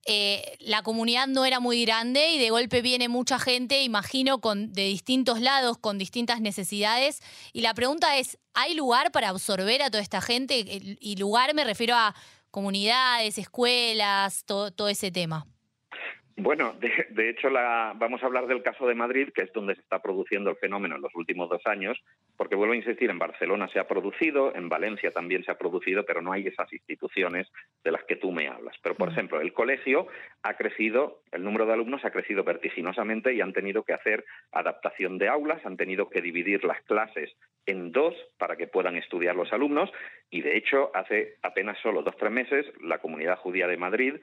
eh, 0.06 0.58
la 0.62 0.82
comunidad 0.82 1.28
no 1.28 1.46
era 1.46 1.60
muy 1.60 1.86
grande 1.86 2.32
y 2.32 2.40
de 2.40 2.50
golpe 2.50 2.82
viene 2.82 3.08
mucha 3.08 3.38
gente, 3.38 3.84
imagino, 3.84 4.42
con, 4.42 4.74
de 4.74 4.86
distintos 4.86 5.42
lados, 5.42 5.78
con 5.78 6.00
distintas 6.00 6.42
necesidades. 6.42 7.22
Y 7.54 7.62
la 7.62 7.76
pregunta 7.76 8.18
es, 8.18 8.40
¿hay 8.56 8.74
lugar 8.74 9.12
para 9.12 9.30
absorber 9.30 9.84
a 9.84 9.92
toda 9.92 10.02
esta 10.02 10.22
gente? 10.22 10.66
Y 11.00 11.16
lugar 11.18 11.54
me 11.54 11.64
refiero 11.64 11.96
a 11.96 12.16
comunidades, 12.52 13.38
escuelas, 13.38 14.44
todo, 14.46 14.88
ese 14.90 15.12
tema? 15.12 15.48
Bueno, 16.42 16.74
de, 17.10 17.30
hecho, 17.30 17.50
la, 17.50 17.94
vamos 17.98 18.24
a 18.24 18.26
hablar 18.26 18.48
del 18.48 18.64
caso 18.64 18.88
de 18.88 18.96
Madrid, 18.96 19.30
que 19.34 19.44
es 19.44 19.54
donde 19.54 19.76
se 19.76 19.82
está 19.82 20.02
produciendo 20.02 20.50
el 20.50 20.56
fenómeno 20.56 20.96
en 20.96 21.02
los 21.02 21.14
últimos 21.16 21.50
dos 21.50 21.62
años, 21.66 21.98
porque 22.38 22.56
vuelvo 22.56 22.74
a 22.74 22.78
insistir, 22.78 23.10
en 23.10 23.20
Barcelona 23.20 23.68
se 23.68 23.80
ha 23.80 23.88
producido, 23.88 24.56
en 24.56 24.70
Valencia 24.70 25.12
también 25.12 25.44
se 25.44 25.52
ha 25.52 25.58
producido, 25.58 26.06
pero 26.06 26.22
no 26.22 26.32
hay 26.32 26.48
esas 26.48 26.72
instituciones 26.72 27.48
de 27.84 27.92
las 27.92 28.04
que 28.06 28.16
tú 28.16 28.32
me 28.32 28.48
hablas. 28.48 28.76
Pero, 28.82 28.96
por 28.96 29.10
mm. 29.10 29.12
ejemplo, 29.12 29.42
el 29.42 29.54
colegio 29.54 30.08
ha 30.44 30.54
crecido, 30.56 31.22
el 31.32 31.44
número 31.44 31.66
de 31.66 31.74
alumnos 31.74 32.06
ha 32.06 32.12
crecido 32.12 32.44
vertiginosamente 32.44 33.34
y 33.34 33.42
han 33.42 33.54
tenido 33.54 33.84
que 33.84 33.94
hacer 33.94 34.24
adaptación 34.52 35.18
de 35.18 35.28
aulas, 35.28 35.66
han 35.66 35.78
tenido 35.78 36.10
que 36.10 36.22
dividir 36.22 36.64
las 36.64 36.82
clases 36.84 37.36
en 37.66 37.92
dos 37.92 38.16
para 38.38 38.56
que 38.56 38.68
puedan 38.68 38.96
estudiar 38.96 39.36
los 39.36 39.52
alumnos 39.52 39.92
y, 40.30 40.42
de 40.42 40.58
hecho, 40.58 40.92
hace 40.96 41.36
apenas 41.44 41.78
solo 41.82 42.02
dos 42.02 42.16
o 42.16 42.18
tres 42.18 42.32
meses, 42.32 42.66
la 42.82 43.00
comunidad 43.00 43.38
judía 43.38 43.68
de 43.68 43.78
Madrid 43.78 44.16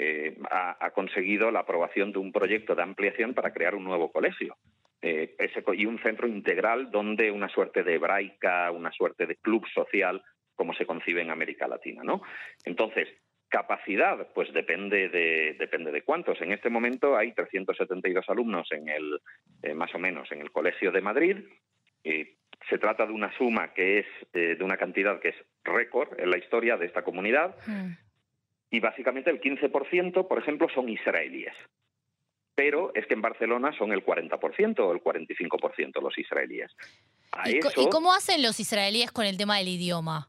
eh, 0.00 0.36
ha, 0.50 0.90
conseguido 0.90 1.50
la 1.50 1.60
aprobación 1.60 2.12
de 2.12 2.20
un 2.20 2.30
proyecto 2.30 2.76
de 2.76 2.82
ampliación 2.82 3.34
para 3.34 3.52
crear 3.52 3.74
un 3.74 3.82
nuevo 3.82 4.12
colegio. 4.12 4.56
Eh, 5.02 5.36
y 5.74 5.86
un 5.86 5.98
centro 6.00 6.28
integral 6.28 6.90
donde 6.90 7.30
una 7.30 7.48
suerte 7.48 7.82
de 7.82 7.94
hebraica, 7.94 8.70
una 8.70 8.92
suerte 8.92 9.26
de 9.26 9.36
club 9.36 9.66
social, 9.74 10.22
como 10.54 10.72
se 10.74 10.86
concibe 10.86 11.22
en 11.22 11.30
América 11.30 11.66
Latina. 11.66 12.02
¿no? 12.04 12.22
Entonces, 12.64 13.08
capacidad, 13.48 14.28
pues 14.34 14.52
depende 14.52 15.08
de, 15.08 15.56
depende 15.58 15.90
de 15.90 16.02
cuántos. 16.02 16.40
En 16.42 16.52
este 16.52 16.70
momento 16.70 17.16
hay 17.16 17.32
372 17.32 18.24
alumnos 18.28 18.68
en 18.70 18.88
el, 18.88 19.20
eh, 19.62 19.74
más 19.74 19.92
o 19.94 19.98
menos, 19.98 20.30
en 20.30 20.40
el 20.40 20.52
Colegio 20.52 20.92
de 20.92 21.00
Madrid. 21.00 21.36
se 22.04 22.78
trata 22.78 23.04
de 23.04 23.12
una 23.12 23.36
suma 23.36 23.72
que 23.72 23.98
es 23.98 24.06
de 24.32 24.64
una 24.64 24.76
cantidad 24.76 25.18
que 25.20 25.30
es 25.30 25.36
récord 25.64 26.18
en 26.20 26.30
la 26.30 26.38
historia 26.38 26.76
de 26.76 26.86
esta 26.86 27.02
comunidad. 27.02 27.56
Mm 27.66 28.07
y 28.70 28.80
básicamente 28.80 29.30
el 29.30 29.40
15%, 29.40 30.28
por 30.28 30.38
ejemplo, 30.38 30.68
son 30.74 30.88
israelíes. 30.88 31.54
Pero 32.54 32.92
es 32.94 33.06
que 33.06 33.14
en 33.14 33.22
Barcelona 33.22 33.72
son 33.78 33.92
el 33.92 34.04
40% 34.04 34.80
o 34.80 34.92
el 34.92 35.02
45% 35.02 36.02
los 36.02 36.18
israelíes. 36.18 36.74
¿Y, 37.46 37.58
¿Y 37.58 37.88
cómo 37.88 38.12
hacen 38.12 38.42
los 38.42 38.58
israelíes 38.58 39.12
con 39.12 39.26
el 39.26 39.36
tema 39.36 39.58
del 39.58 39.68
idioma? 39.68 40.28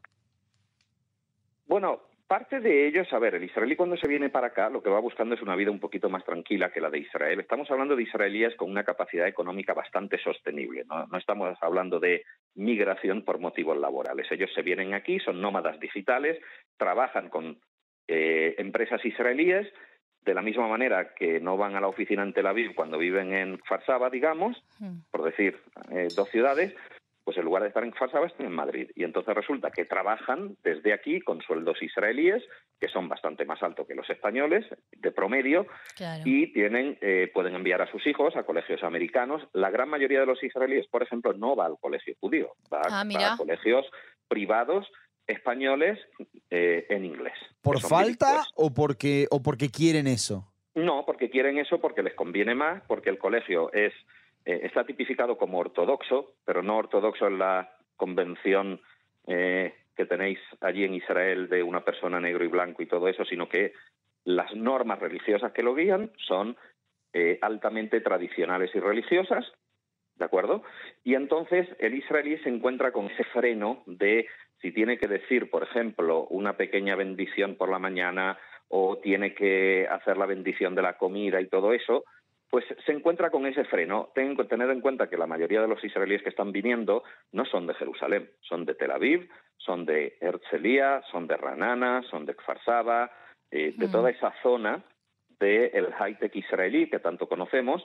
Bueno, 1.66 2.02
parte 2.30 2.60
de 2.60 2.86
ellos, 2.86 3.12
a 3.12 3.18
ver, 3.18 3.34
el 3.34 3.42
israelí 3.42 3.74
cuando 3.74 3.96
se 3.96 4.06
viene 4.06 4.30
para 4.30 4.46
acá 4.46 4.70
lo 4.70 4.80
que 4.80 4.88
va 4.88 5.00
buscando 5.00 5.34
es 5.34 5.42
una 5.42 5.56
vida 5.56 5.72
un 5.72 5.80
poquito 5.80 6.08
más 6.08 6.24
tranquila 6.24 6.70
que 6.70 6.80
la 6.80 6.88
de 6.88 7.00
Israel. 7.00 7.40
Estamos 7.40 7.68
hablando 7.72 7.96
de 7.96 8.04
israelíes 8.04 8.54
con 8.54 8.70
una 8.70 8.84
capacidad 8.84 9.26
económica 9.26 9.74
bastante 9.74 10.16
sostenible, 10.22 10.84
no, 10.84 11.08
no 11.08 11.18
estamos 11.18 11.58
hablando 11.60 11.98
de 11.98 12.24
migración 12.54 13.24
por 13.24 13.40
motivos 13.40 13.76
laborales. 13.76 14.30
Ellos 14.30 14.50
se 14.54 14.62
vienen 14.62 14.94
aquí, 14.94 15.18
son 15.18 15.40
nómadas 15.40 15.80
digitales, 15.80 16.40
trabajan 16.76 17.28
con 17.28 17.58
eh, 18.08 18.54
empresas 18.58 19.04
israelíes, 19.04 19.66
de 20.24 20.34
la 20.34 20.42
misma 20.42 20.68
manera 20.68 21.14
que 21.14 21.40
no 21.40 21.56
van 21.56 21.76
a 21.76 21.80
la 21.80 21.88
oficina 21.88 22.22
en 22.22 22.32
Tel 22.32 22.46
Aviv 22.46 22.74
cuando 22.74 22.98
viven 22.98 23.32
en 23.32 23.58
Farsaba, 23.60 24.10
digamos, 24.10 24.62
hmm. 24.78 24.98
por 25.10 25.22
decir 25.22 25.58
eh, 25.90 26.08
dos 26.14 26.28
ciudades, 26.28 26.74
pues 27.24 27.38
en 27.38 27.44
lugar 27.44 27.62
de 27.62 27.68
estar 27.68 27.84
en 27.84 27.92
Farsaba 27.92 28.26
están 28.26 28.46
en 28.46 28.52
Madrid. 28.52 28.90
Y 28.94 29.04
entonces 29.04 29.34
resulta 29.34 29.70
que 29.70 29.84
trabajan 29.84 30.56
desde 30.62 30.92
aquí 30.92 31.20
con 31.20 31.40
sueldos 31.42 31.82
israelíes, 31.82 32.42
que 32.80 32.88
son 32.88 33.08
bastante 33.08 33.44
más 33.44 33.62
altos 33.62 33.86
que 33.86 33.94
los 33.94 34.08
españoles, 34.10 34.66
de 34.96 35.12
promedio, 35.12 35.66
y 36.24 36.52
tienen, 36.52 36.98
eh, 37.00 37.30
pueden 37.32 37.54
enviar 37.54 37.82
a 37.82 37.90
sus 37.90 38.06
hijos 38.06 38.36
a 38.36 38.42
colegios 38.42 38.82
americanos. 38.82 39.46
La 39.52 39.70
gran 39.70 39.88
mayoría 39.88 40.20
de 40.20 40.26
los 40.26 40.42
israelíes, 40.42 40.86
por 40.88 41.02
ejemplo, 41.02 41.32
no 41.32 41.54
va 41.54 41.66
al 41.66 41.78
colegio 41.78 42.14
judío, 42.20 42.54
va 42.72 42.80
ah, 42.90 43.02
a 43.02 43.36
colegios 43.36 43.86
privados 44.26 44.90
españoles 45.26 45.98
eh, 46.50 46.86
en 46.88 47.04
inglés. 47.04 47.34
¿Por 47.62 47.80
falta 47.80 48.44
o 48.54 48.72
porque, 48.72 49.26
o 49.30 49.42
porque 49.42 49.70
quieren 49.70 50.06
eso? 50.06 50.46
No, 50.74 51.04
porque 51.04 51.30
quieren 51.30 51.58
eso 51.58 51.80
porque 51.80 52.02
les 52.02 52.14
conviene 52.14 52.54
más, 52.54 52.82
porque 52.86 53.10
el 53.10 53.18
colegio 53.18 53.72
es 53.72 53.92
eh, 54.44 54.60
está 54.62 54.84
tipificado 54.84 55.36
como 55.36 55.58
ortodoxo, 55.58 56.34
pero 56.44 56.62
no 56.62 56.78
ortodoxo 56.78 57.26
en 57.26 57.38
la 57.38 57.72
convención 57.96 58.80
eh, 59.26 59.74
que 59.94 60.06
tenéis 60.06 60.38
allí 60.60 60.84
en 60.84 60.94
Israel 60.94 61.48
de 61.48 61.62
una 61.62 61.84
persona 61.84 62.20
negro 62.20 62.44
y 62.44 62.48
blanco 62.48 62.82
y 62.82 62.86
todo 62.86 63.08
eso, 63.08 63.24
sino 63.24 63.48
que 63.48 63.74
las 64.24 64.54
normas 64.54 64.98
religiosas 64.98 65.52
que 65.52 65.62
lo 65.62 65.74
guían 65.74 66.10
son 66.16 66.56
altamente 67.42 68.00
tradicionales 68.00 68.70
y 68.72 68.78
religiosas, 68.78 69.44
¿de 70.20 70.26
acuerdo? 70.26 70.62
Y 71.02 71.14
entonces 71.14 71.66
el 71.78 71.94
israelí 71.94 72.36
se 72.38 72.50
encuentra 72.50 72.92
con 72.92 73.06
ese 73.06 73.24
freno 73.24 73.82
de 73.86 74.28
si 74.60 74.70
tiene 74.70 74.98
que 74.98 75.08
decir, 75.08 75.50
por 75.50 75.62
ejemplo, 75.62 76.26
una 76.28 76.58
pequeña 76.58 76.94
bendición 76.94 77.56
por 77.56 77.70
la 77.70 77.78
mañana 77.78 78.38
o 78.68 78.98
tiene 78.98 79.34
que 79.34 79.88
hacer 79.90 80.18
la 80.18 80.26
bendición 80.26 80.74
de 80.74 80.82
la 80.82 80.98
comida 80.98 81.40
y 81.40 81.48
todo 81.48 81.72
eso, 81.72 82.04
pues 82.50 82.66
se 82.84 82.92
encuentra 82.92 83.30
con 83.30 83.46
ese 83.46 83.64
freno. 83.64 84.10
Que 84.14 84.44
tener 84.44 84.68
en 84.68 84.82
cuenta 84.82 85.08
que 85.08 85.16
la 85.16 85.26
mayoría 85.26 85.62
de 85.62 85.68
los 85.68 85.82
israelíes 85.82 86.22
que 86.22 86.28
están 86.28 86.52
viniendo 86.52 87.02
no 87.32 87.46
son 87.46 87.66
de 87.66 87.74
Jerusalén, 87.74 88.28
son 88.42 88.66
de 88.66 88.74
Tel 88.74 88.90
Aviv, 88.90 89.26
son 89.56 89.86
de 89.86 90.18
Herzliya, 90.20 91.00
son 91.10 91.26
de 91.26 91.36
Ranana, 91.38 92.02
son 92.10 92.26
de 92.26 92.34
Kfar 92.34 92.62
Saba, 92.62 93.10
eh, 93.50 93.72
de 93.74 93.88
toda 93.88 94.10
esa 94.10 94.34
zona 94.42 94.84
del 95.40 95.92
high-tech 95.94 96.36
israelí 96.36 96.90
que 96.90 96.98
tanto 96.98 97.26
conocemos, 97.26 97.82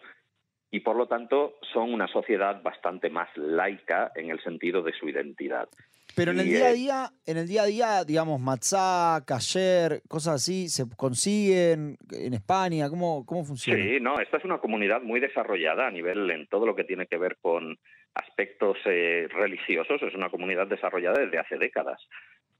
y 0.75 0.81
por 0.81 0.97
lo 0.97 1.07
tanto 1.07 1.57
son 1.71 1.93
una 1.93 2.05
sociedad 2.05 2.61
bastante 2.61 3.09
más 3.09 3.29
laica 3.37 4.11
en 4.13 4.29
el 4.29 4.43
sentido 4.43 4.81
de 4.81 4.91
su 4.91 5.07
identidad. 5.07 5.69
Pero 6.17 6.31
en 6.31 6.41
el 6.41 6.47
día 6.47 6.67
a 6.67 6.73
día, 6.73 7.09
en 7.25 7.37
el 7.37 7.47
día 7.47 7.61
a 7.61 7.65
día, 7.65 8.03
digamos, 8.03 8.41
matzá, 8.41 9.23
kasher, 9.25 10.01
cosas 10.09 10.35
así, 10.35 10.67
¿se 10.67 10.83
consiguen 10.97 11.95
en 12.11 12.33
España? 12.33 12.89
¿Cómo, 12.89 13.25
cómo 13.25 13.45
funciona? 13.45 13.81
Sí, 13.81 13.99
no, 14.01 14.19
esta 14.19 14.35
es 14.35 14.43
una 14.43 14.57
comunidad 14.57 15.01
muy 15.01 15.21
desarrollada 15.21 15.87
a 15.87 15.91
nivel 15.91 16.29
en 16.29 16.45
todo 16.47 16.65
lo 16.65 16.75
que 16.75 16.83
tiene 16.83 17.07
que 17.07 17.17
ver 17.17 17.37
con 17.41 17.77
aspectos 18.13 18.77
eh, 18.83 19.29
religiosos, 19.31 20.01
es 20.01 20.13
una 20.13 20.29
comunidad 20.29 20.67
desarrollada 20.67 21.21
desde 21.21 21.39
hace 21.39 21.57
décadas. 21.57 22.01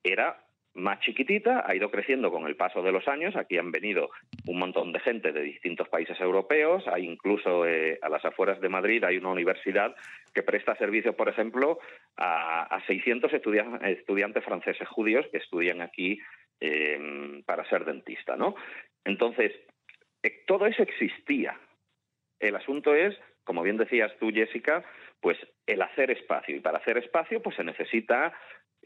Era 0.06 0.38
más 0.76 1.00
chiquitita, 1.00 1.64
ha 1.66 1.74
ido 1.76 1.90
creciendo 1.90 2.32
con 2.32 2.46
el 2.46 2.56
paso 2.56 2.82
de 2.82 2.92
los 2.92 3.08
años. 3.08 3.36
Aquí 3.36 3.58
han 3.58 3.72
venido 3.72 4.10
un 4.46 4.60
montón 4.60 4.92
de 4.92 5.00
gente 5.00 5.32
de 5.32 5.42
distintos 5.42 5.88
países 5.88 6.20
europeos. 6.20 6.84
Hay 6.88 7.06
incluso 7.06 7.66
eh, 7.66 7.98
a 8.02 8.10
las 8.10 8.24
afueras 8.26 8.60
de 8.60 8.70
Madrid 8.70 9.04
hay 9.04 9.18
una 9.18 9.32
universidad 9.32 9.96
que 10.34 10.44
presta 10.44 10.76
servicio, 10.76 11.16
por 11.16 11.30
ejemplo, 11.30 11.80
a, 12.18 12.82
600 12.88 13.32
estudiantes 13.34 14.44
franceses 14.44 14.88
judíos 14.90 15.26
que 15.32 15.38
estudian 15.38 15.82
aquí 15.82 16.20
eh, 16.60 17.42
para 17.46 17.68
ser 17.70 17.86
dentista, 17.86 18.36
¿no? 18.36 18.56
Entonces, 19.06 19.54
eh, 20.24 20.44
todo 20.46 20.66
eso 20.66 20.84
existía. 20.84 21.58
El 22.40 22.56
asunto 22.56 22.94
es, 22.94 23.18
como 23.46 23.64
bien 23.64 23.78
decías 23.78 24.12
tú, 24.20 24.30
Jessica, 24.32 24.84
pues 25.22 25.38
el 25.66 25.82
hacer 25.82 26.12
espacio. 26.12 26.56
Y 26.56 26.60
para 26.60 26.80
hacer 26.80 26.98
espacio, 26.98 27.42
pues 27.42 27.56
se 27.56 27.64
necesita 27.64 28.34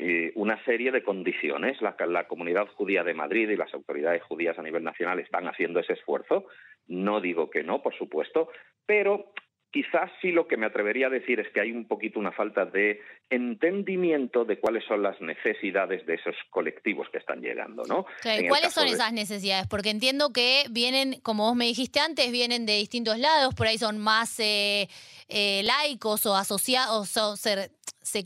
eh, 0.02 0.32
una 0.36 0.64
serie 0.64 0.92
de 0.92 1.04
condiciones. 1.04 1.82
La, 1.82 1.96
la, 2.08 2.28
comunidad 2.28 2.68
judía 2.70 3.04
de 3.04 3.14
Madrid 3.14 3.50
y 3.50 3.58
las 3.58 3.74
autoridades 3.74 4.24
judías 4.24 4.58
a 4.58 4.64
nivel 4.64 4.82
nacional 4.82 5.20
están 5.20 5.48
haciendo 5.48 5.82
ese 5.82 5.94
esfuerzo. 5.94 6.46
No 6.88 7.20
digo 7.20 7.50
que 7.50 7.64
no, 7.64 7.82
por 7.82 7.94
supuesto, 7.94 8.50
pero 8.86 9.34
Quizás 9.72 10.10
sí 10.20 10.32
lo 10.32 10.48
que 10.48 10.58
me 10.58 10.66
atrevería 10.66 11.08
a 11.08 11.10
decir 11.12 11.40
es 11.40 11.48
que 11.54 11.62
hay 11.62 11.72
un 11.72 11.88
poquito 11.88 12.20
una 12.20 12.32
falta 12.32 12.66
de 12.66 13.02
entendimiento 13.30 14.44
de 14.44 14.60
cuáles 14.60 14.84
son 14.86 15.04
las 15.04 15.22
necesidades 15.22 16.04
de 16.08 16.16
esos 16.16 16.36
colectivos 16.50 17.08
que 17.12 17.20
están 17.20 17.42
llegando, 17.42 17.84
¿no? 17.84 18.06
¿Cuáles 18.48 18.74
son 18.74 18.88
esas 18.88 19.14
necesidades? 19.14 19.68
Porque 19.68 19.92
entiendo 19.92 20.34
que 20.34 20.64
vienen, 20.72 21.20
como 21.22 21.46
vos 21.46 21.56
me 21.56 21.66
dijiste 21.66 22.00
antes, 22.00 22.32
vienen 22.32 22.66
de 22.66 22.78
distintos 22.78 23.20
lados, 23.20 23.54
por 23.54 23.68
ahí 23.68 23.78
son 23.78 24.00
más 24.00 24.40
eh, 24.40 24.90
eh, 25.28 25.62
laicos 25.64 26.26
o 26.26 26.36
asociados, 26.36 27.16
o 27.18 27.36
se, 27.38 27.70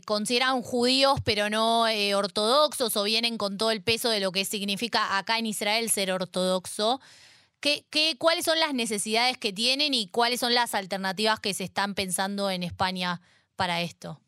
consideran 0.06 0.62
judíos 0.62 1.20
pero 1.26 1.50
no 1.50 1.86
eh, 1.88 2.14
ortodoxos, 2.14 2.96
o 2.96 3.04
vienen 3.04 3.36
con 3.36 3.58
todo 3.58 3.70
el 3.70 3.82
peso 3.82 4.08
de 4.08 4.20
lo 4.20 4.32
que 4.32 4.46
significa 4.46 5.18
acá 5.18 5.38
en 5.38 5.44
Israel 5.44 5.90
ser 5.90 6.10
ortodoxo. 6.10 7.00
¿Qué, 7.64 8.16
cuáles 8.18 8.44
son 8.44 8.60
las 8.60 8.74
necesidades 8.74 9.38
que 9.38 9.50
tienen 9.50 9.94
y 9.94 10.10
cuáles 10.10 10.40
son 10.40 10.52
las 10.52 10.74
alternativas 10.74 11.40
que 11.40 11.54
se 11.54 11.64
están 11.64 11.94
pensando 11.94 12.50
en 12.50 12.62
España 12.62 13.20
para 13.56 13.80
esto? 13.80 14.18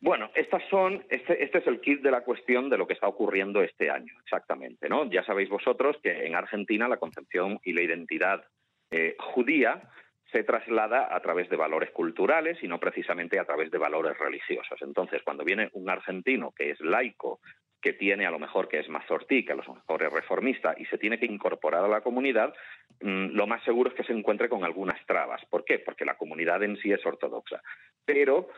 Bueno, 0.00 0.30
estas 0.34 0.62
son, 0.68 1.02
este, 1.08 1.42
este, 1.42 1.58
es 1.58 1.66
el 1.66 1.80
kit 1.80 2.02
de 2.02 2.10
la 2.10 2.20
cuestión 2.20 2.68
de 2.68 2.76
lo 2.76 2.86
que 2.86 2.92
está 2.92 3.08
ocurriendo 3.08 3.62
este 3.62 3.90
año, 3.90 4.12
exactamente, 4.22 4.90
¿no? 4.90 5.10
Ya 5.10 5.24
sabéis 5.24 5.48
vosotros 5.48 5.96
que 6.02 6.26
en 6.26 6.34
Argentina 6.34 6.88
la 6.88 6.98
concepción 6.98 7.58
y 7.64 7.72
la 7.72 7.82
identidad 7.82 8.44
eh, 8.90 9.16
judía 9.18 9.82
se 10.30 10.44
traslada 10.44 11.14
a 11.14 11.20
través 11.20 11.48
de 11.48 11.56
valores 11.56 11.90
culturales 11.90 12.58
y 12.62 12.68
no 12.68 12.78
precisamente 12.78 13.38
a 13.38 13.46
través 13.46 13.70
de 13.70 13.78
valores 13.78 14.16
religiosos. 14.18 14.78
Entonces, 14.82 15.22
cuando 15.24 15.42
viene 15.42 15.70
un 15.72 15.88
argentino 15.88 16.52
que 16.52 16.70
es 16.70 16.80
laico, 16.80 17.40
que 17.80 17.92
tiene 17.94 18.26
a 18.26 18.30
lo 18.30 18.38
mejor 18.38 18.68
que 18.68 18.78
es 18.78 18.88
mazortí, 18.88 19.44
que 19.44 19.52
a 19.52 19.56
lo 19.56 19.62
mejor 19.62 20.02
es 20.02 20.12
reformista 20.12 20.74
y 20.76 20.84
se 20.86 20.98
tiene 20.98 21.18
que 21.18 21.26
incorporar 21.26 21.84
a 21.84 21.88
la 21.88 22.02
comunidad, 22.02 22.54
mm, 23.00 23.28
lo 23.32 23.46
más 23.46 23.62
seguro 23.64 23.90
es 23.90 23.96
que 23.96 24.04
se 24.04 24.12
encuentre 24.12 24.48
con 24.48 24.64
algunas 24.64 25.04
trabas. 25.06 25.44
¿Por 25.46 25.64
qué? 25.64 25.78
Porque 25.78 26.04
la 26.04 26.16
comunidad 26.16 26.62
en 26.62 26.76
sí 26.76 26.92
es 26.92 27.04
ortodoxa. 27.04 27.62
Pero 28.04 28.48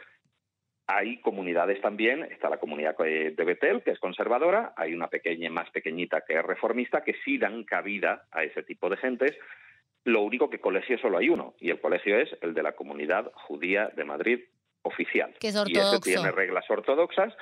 hay 0.86 1.20
comunidades 1.20 1.80
también, 1.80 2.24
está 2.24 2.50
la 2.50 2.58
comunidad 2.58 2.96
de 2.98 3.44
Betel, 3.44 3.82
que 3.82 3.92
es 3.92 4.00
conservadora, 4.00 4.72
hay 4.76 4.94
una 4.94 5.06
pequeña, 5.06 5.48
más 5.50 5.70
pequeñita 5.70 6.22
que 6.26 6.34
es 6.34 6.44
reformista, 6.44 7.04
que 7.04 7.14
sí 7.24 7.38
dan 7.38 7.64
cabida 7.64 8.26
a 8.32 8.42
ese 8.44 8.62
tipo 8.62 8.90
de 8.90 8.96
gentes, 8.96 9.38
Lo 10.04 10.22
único 10.22 10.50
que 10.50 10.58
colegio 10.58 10.98
solo 10.98 11.18
hay 11.18 11.28
uno, 11.28 11.54
y 11.60 11.70
el 11.70 11.80
colegio 11.80 12.18
es 12.18 12.28
el 12.40 12.54
de 12.54 12.64
la 12.64 12.72
Comunidad 12.72 13.30
Judía 13.34 13.88
de 13.94 14.04
Madrid 14.04 14.40
oficial. 14.82 15.32
Que 15.38 15.48
es 15.48 15.54
y 15.54 15.58
ese 15.58 15.78
ortodoxo. 15.78 16.00
tiene 16.00 16.32
reglas 16.32 16.68
ortodoxas 16.68 17.32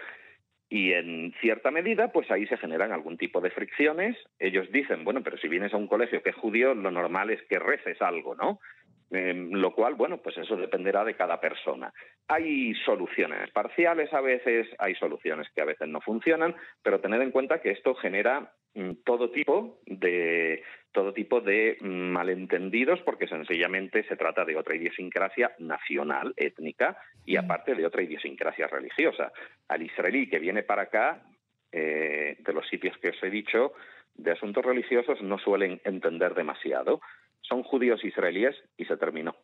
y 0.73 0.93
en 0.93 1.35
cierta 1.41 1.73
medida, 1.73 2.13
pues 2.13 2.31
ahí 2.31 2.47
se 2.47 2.57
generan 2.57 2.93
algún 2.93 3.19
tipo 3.19 3.41
de 3.41 3.51
fricciones. 3.51 4.17
Ellos 4.39 4.71
dicen, 4.71 5.03
bueno, 5.03 5.21
pero 5.23 5.37
si 5.37 5.49
vienes 5.49 5.75
a 5.75 5.77
un 5.77 5.89
colegio 5.89 6.23
que 6.23 6.31
es 6.31 6.37
judío, 6.37 6.75
lo 6.75 6.93
normal 6.93 7.31
es 7.31 7.43
que 7.49 7.59
reces 7.59 8.01
algo, 8.01 8.37
¿no? 8.37 8.61
Eh, 9.11 9.35
lo 9.35 9.75
cual, 9.75 9.97
bueno, 9.97 10.19
pues 10.19 10.39
eso 10.39 10.57
dependerá 10.57 11.05
de 11.05 11.17
cada 11.17 11.41
persona. 11.41 11.93
Hay 12.29 12.73
soluciones 12.85 13.51
parciales 13.51 14.15
a 14.15 14.21
veces, 14.21 14.69
hay 14.79 14.95
soluciones 14.95 15.49
que 15.53 15.61
a 15.61 15.65
veces 15.65 15.89
no 15.89 16.01
funcionan, 16.01 16.55
pero 16.85 17.01
tened 17.01 17.21
en 17.21 17.33
cuenta 17.33 17.61
que 17.61 17.73
esto 17.73 17.97
genera 17.97 18.53
todo 19.05 19.31
tipo 19.31 19.81
de 19.87 20.63
todo 20.93 21.13
tipo 21.13 21.41
de 21.41 21.77
mm, 21.81 21.87
malentendidos 21.87 23.01
porque 23.03 23.29
sencillamente 23.29 24.05
se 24.09 24.17
trata 24.17 24.45
de 24.45 24.57
otra 24.57 24.75
idiosincrasia 24.75 25.55
nacional, 25.59 26.33
étnica 26.37 26.97
y 27.25 27.37
aparte 27.37 27.75
de 27.75 27.87
otra 27.87 28.03
idiosincrasia 28.03 28.67
religiosa. 28.67 29.33
Al 29.69 29.83
israelí 29.83 30.29
que 30.29 30.39
viene 30.39 30.63
para 30.63 30.83
acá, 30.83 31.23
eh, 31.73 32.37
de 32.39 32.53
los 32.53 32.67
sitios 32.69 32.97
que 32.99 33.11
os 33.11 33.23
he 33.23 33.31
dicho, 33.31 33.73
de 34.15 34.33
asuntos 34.33 34.65
religiosos 34.65 35.23
no 35.23 35.39
suelen 35.39 35.81
entender 35.85 36.35
demasiado. 36.35 37.01
Son 37.41 37.63
judíos 37.63 38.05
israelíes 38.05 38.57
y 38.77 38.85
se 38.85 38.97
terminó. 38.97 39.37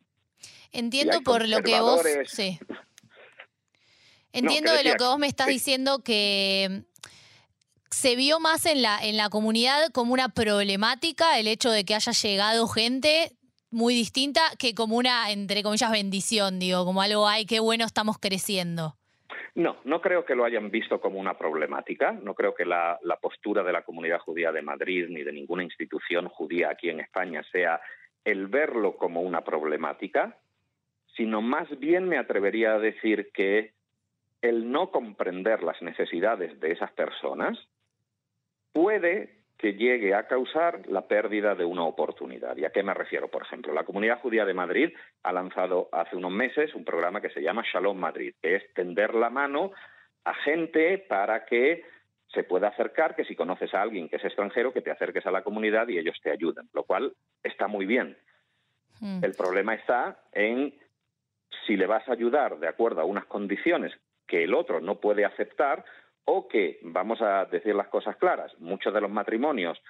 Entiendo 0.73 1.21
por 1.23 1.49
lo 1.49 1.63
que 1.63 1.81
vos. 1.81 2.03
Sí. 2.25 2.59
Entiendo 4.33 4.73
de 4.73 4.85
lo 4.85 4.95
que 4.97 5.05
vos 5.05 5.19
me 5.19 5.29
estás 5.29 5.47
sí. 5.47 5.55
diciendo 5.55 6.03
que 6.05 6.69
mm, 6.69 6.79
se 7.91 8.17
vio 8.17 8.41
más 8.41 8.67
en 8.67 8.83
la, 8.83 8.99
en 9.03 9.17
la 9.17 9.29
comunidad 9.29 9.91
como 9.93 10.13
una 10.13 10.29
problemática 10.29 11.39
el 11.39 11.47
hecho 11.47 11.71
de 11.71 11.85
que 11.85 11.95
haya 11.95 12.13
llegado 12.13 12.67
gente 12.69 13.31
muy 13.71 13.95
distinta 13.95 14.41
que 14.59 14.75
como 14.75 14.97
una, 14.97 15.31
entre 15.31 15.63
comillas, 15.63 15.91
bendición, 15.91 16.59
digo, 16.59 16.85
como 16.85 17.03
algo, 17.03 17.29
ay, 17.29 17.47
qué 17.47 17.61
bueno 17.61 17.85
estamos 17.85 18.19
creciendo. 18.19 18.95
No, 19.55 19.79
no 19.85 20.01
creo 20.01 20.25
que 20.25 20.35
lo 20.35 20.45
hayan 20.45 20.71
visto 20.71 21.01
como 21.01 21.19
una 21.19 21.37
problemática. 21.37 22.13
No 22.13 22.35
creo 22.35 22.55
que 22.55 22.65
la, 22.65 22.99
la 23.03 23.17
postura 23.17 23.63
de 23.63 23.73
la 23.73 23.83
comunidad 23.83 24.21
judía 24.21 24.53
de 24.53 24.63
Madrid 24.63 25.07
ni 25.09 25.23
de 25.23 25.33
ninguna 25.33 25.63
institución 25.63 26.29
judía 26.29 26.71
aquí 26.71 26.91
en 26.91 27.01
España 27.01 27.43
sea 27.51 27.81
el 28.25 28.49
verlo 28.49 28.97
como 28.97 29.23
una 29.23 29.43
problemática, 29.43 30.37
sino 31.17 31.41
más 31.41 31.69
bien 31.79 32.09
me 32.09 32.19
atrevería 32.19 32.75
a 32.75 32.79
decir 32.79 33.31
que 33.33 33.73
el 34.43 34.71
no 34.71 34.91
comprender 34.91 35.63
las 35.63 35.81
necesidades 35.81 36.61
de 36.61 36.73
esas 36.73 36.93
personas 36.93 37.59
puede 38.77 39.31
que 39.57 39.73
llegue 39.73 40.15
a 40.15 40.27
causar 40.27 40.87
la 40.87 41.09
pérdida 41.09 41.55
de 41.55 41.65
una 41.65 41.85
oportunidad. 41.85 42.55
¿Y 42.59 42.67
a 42.67 42.71
qué 42.71 42.83
me 42.83 42.93
refiero? 42.93 43.29
Por 43.29 43.41
ejemplo, 43.41 43.73
la 43.73 43.85
Comunidad 43.85 44.21
Judía 44.21 44.45
de 44.45 44.53
Madrid 44.53 44.91
ha 45.23 45.33
lanzado 45.33 45.89
hace 45.93 46.15
unos 46.15 46.31
meses 46.31 46.75
un 46.75 46.85
programa 46.85 47.23
que 47.23 47.31
se 47.31 47.41
llama 47.41 47.65
Shalom 47.65 47.97
Madrid, 47.97 48.35
que 48.43 48.57
es 48.57 48.75
tender 48.75 49.15
la 49.15 49.31
mano 49.31 49.73
a 50.25 50.35
gente 50.35 50.99
para 51.09 51.47
que 51.47 51.85
se 52.35 52.45
pueda 52.45 52.69
acercar, 52.69 53.17
que 53.17 53.25
si 53.25 53.35
conoces 53.35 53.73
a 53.73 53.81
alguien 53.81 54.11
que 54.11 54.17
es 54.17 54.25
extranjero, 54.27 54.75
que 54.75 54.83
te 54.83 54.91
acerques 54.91 55.25
a 55.25 55.31
la 55.31 55.43
comunidad 55.43 55.89
y 55.89 55.97
ellos 55.97 56.21
te 56.23 56.31
ayuden, 56.31 56.69
lo 56.75 56.85
cual 56.85 57.15
está 57.43 57.67
muy 57.67 57.87
bien. 57.87 58.19
Mm. 59.01 59.25
El 59.25 59.33
problema 59.33 59.73
está 59.73 60.19
en 60.33 60.75
si 61.67 61.79
le 61.79 61.87
vas 61.87 62.07
a 62.09 62.13
ayudar 62.13 62.59
de 62.59 62.69
acuerdo 62.69 63.01
a 63.01 63.07
unas 63.07 63.25
condiciones 63.25 63.95
que 64.27 64.45
el 64.45 64.53
otro 64.53 64.83
no 64.83 65.01
puede 65.01 65.25
aceptar 65.25 65.83
o 66.27 66.49
que, 66.49 66.79
vamos 66.83 67.23
a 67.23 67.47
decir 67.47 67.75
las 67.75 67.89
cosas 67.89 68.17
claras, 68.17 68.53
muchos 68.59 68.93
de 68.93 69.01
los 69.01 69.11
matrimonios 69.11 69.81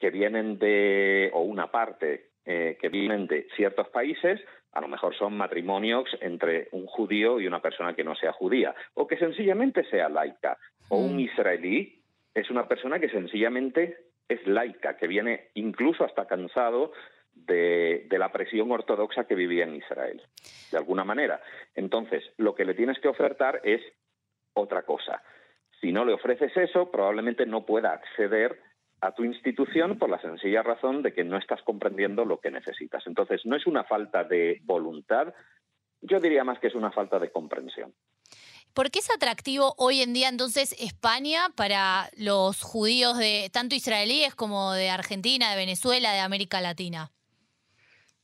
que 0.00 0.10
vienen 0.10 0.58
de, 0.58 1.30
o 1.32 1.42
una 1.42 1.70
parte 1.70 2.30
eh, 2.44 2.76
que 2.80 2.88
vienen 2.88 3.26
de 3.26 3.46
ciertos 3.56 3.88
países, 3.88 4.40
a 4.72 4.80
lo 4.80 4.88
mejor 4.88 5.16
son 5.16 5.36
matrimonios 5.36 6.08
entre 6.20 6.68
un 6.72 6.86
judío 6.86 7.40
y 7.40 7.46
una 7.46 7.60
persona 7.60 7.94
que 7.94 8.04
no 8.04 8.14
sea 8.14 8.32
judía, 8.32 8.74
o 8.94 9.06
que 9.06 9.18
sencillamente 9.18 9.84
sea 9.84 10.08
laica, 10.08 10.58
o 10.88 10.98
un 10.98 11.16
Mm. 11.16 11.20
israelí 11.20 12.02
es 12.34 12.50
una 12.50 12.68
persona 12.68 12.98
que 12.98 13.08
sencillamente 13.08 13.96
es 14.28 14.46
laica, 14.46 14.96
que 14.96 15.06
viene 15.06 15.48
incluso 15.54 16.04
hasta 16.04 16.26
cansado 16.26 16.92
de, 17.32 18.06
de 18.08 18.18
la 18.18 18.32
presión 18.32 18.70
ortodoxa 18.70 19.24
que 19.24 19.34
vivía 19.34 19.64
en 19.64 19.76
Israel, 19.76 20.22
de 20.70 20.78
alguna 20.78 21.04
manera. 21.04 21.40
Entonces, 21.74 22.24
lo 22.38 22.54
que 22.54 22.64
le 22.64 22.74
tienes 22.74 22.98
que 22.98 23.08
ofertar 23.08 23.60
es 23.62 23.82
otra 24.54 24.82
cosa. 24.82 25.22
Si 25.86 25.92
no 25.92 26.04
le 26.04 26.14
ofreces 26.14 26.50
eso, 26.56 26.90
probablemente 26.90 27.46
no 27.46 27.64
pueda 27.64 27.92
acceder 27.92 28.60
a 29.00 29.12
tu 29.14 29.22
institución 29.22 30.00
por 30.00 30.10
la 30.10 30.20
sencilla 30.20 30.64
razón 30.64 31.00
de 31.00 31.14
que 31.14 31.22
no 31.22 31.38
estás 31.38 31.62
comprendiendo 31.62 32.24
lo 32.24 32.40
que 32.40 32.50
necesitas. 32.50 33.06
Entonces, 33.06 33.42
no 33.46 33.54
es 33.54 33.68
una 33.68 33.84
falta 33.84 34.24
de 34.24 34.60
voluntad, 34.64 35.32
yo 36.00 36.18
diría 36.18 36.42
más 36.42 36.58
que 36.58 36.66
es 36.66 36.74
una 36.74 36.90
falta 36.90 37.20
de 37.20 37.30
comprensión. 37.30 37.94
¿Por 38.74 38.90
qué 38.90 38.98
es 38.98 39.14
atractivo 39.14 39.74
hoy 39.78 40.00
en 40.02 40.12
día 40.12 40.28
entonces 40.28 40.72
España 40.82 41.50
para 41.56 42.10
los 42.16 42.62
judíos 42.62 43.16
de 43.16 43.48
tanto 43.52 43.76
israelíes 43.76 44.34
como 44.34 44.72
de 44.72 44.90
Argentina, 44.90 45.50
de 45.50 45.56
Venezuela, 45.56 46.12
de 46.12 46.18
América 46.18 46.60
Latina? 46.60 47.12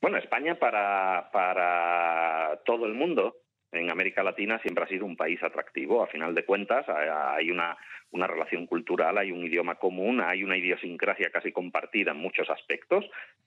Bueno, 0.01 0.19
España 0.19 0.59
para, 0.59 1.31
para 1.33 2.61
todo 2.65 2.87
el 2.87 2.95
mundo 2.95 3.37
en 3.73 3.91
América 3.91 4.23
Latina 4.23 4.59
siempre 4.61 4.85
ha 4.85 4.89
sido 4.89 5.07
un 5.07 5.17
país 5.17 5.43
atractivo. 5.43 6.03
A 6.03 6.07
final 6.07 6.35
de 6.35 6.45
cuentas, 6.45 6.89
ha- 6.89 7.35
hay 7.35 7.51
una, 7.51 7.77
una 8.11 8.27
relación 8.27 8.67
cultural, 8.67 9.19
hay 9.19 9.33
un 9.33 9.45
idioma 9.45 9.77
común, 9.77 10.21
hay 10.21 10.45
una 10.45 10.57
idiosincrasia 10.57 11.31
casi 11.31 11.53
compartida 11.53 12.13
en 12.13 12.19
muchos 12.19 12.49
aspectos, 12.51 13.05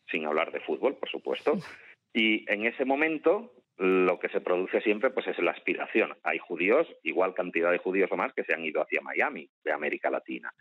sin 0.09 0.25
hablar 0.25 0.51
de 0.51 0.59
fútbol, 0.61 0.95
por 0.97 1.09
supuesto. 1.09 1.53
Y 2.17 2.49
en 2.49 2.65
ese 2.65 2.85
momento 2.85 3.51
lo 3.77 4.19
que 4.19 4.29
se 4.29 4.39
produce 4.39 4.79
siempre 4.79 5.09
pues 5.09 5.27
es 5.27 5.37
la 5.39 5.51
aspiración. 5.51 6.15
Hay 6.23 6.37
judíos, 6.37 6.87
igual 7.03 7.33
cantidad 7.33 7.71
de 7.71 7.77
judíos 7.77 8.09
o 8.09 8.15
más, 8.15 8.31
que 8.31 8.45
se 8.45 8.53
han 8.53 8.63
ido 8.63 8.81
hacia 8.81 9.01
Miami, 9.01 9.49
de 9.65 9.73
América 9.73 10.09
Latina. 10.09 10.53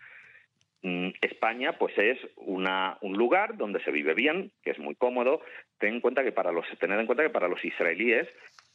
Mm, 0.83 1.11
España, 1.22 1.79
pues 1.79 1.96
es 1.96 2.18
una, 2.35 2.98
un 3.03 3.16
lugar 3.16 3.57
donde 3.57 3.81
se 3.85 3.92
vive 3.92 4.14
bien, 4.14 4.50
que 4.64 4.72
es 4.72 4.81
muy 4.81 4.96
cómodo. 4.96 5.42
Ten 5.79 5.94
en 5.94 6.00
cuenta 6.00 6.24
que 6.24 6.33
para 6.33 6.50
los, 6.50 6.66
tened 6.81 6.98
en 6.98 7.07
cuenta 7.07 7.22
que 7.22 7.31
para 7.31 7.46
los 7.46 7.64
israelíes 7.64 8.27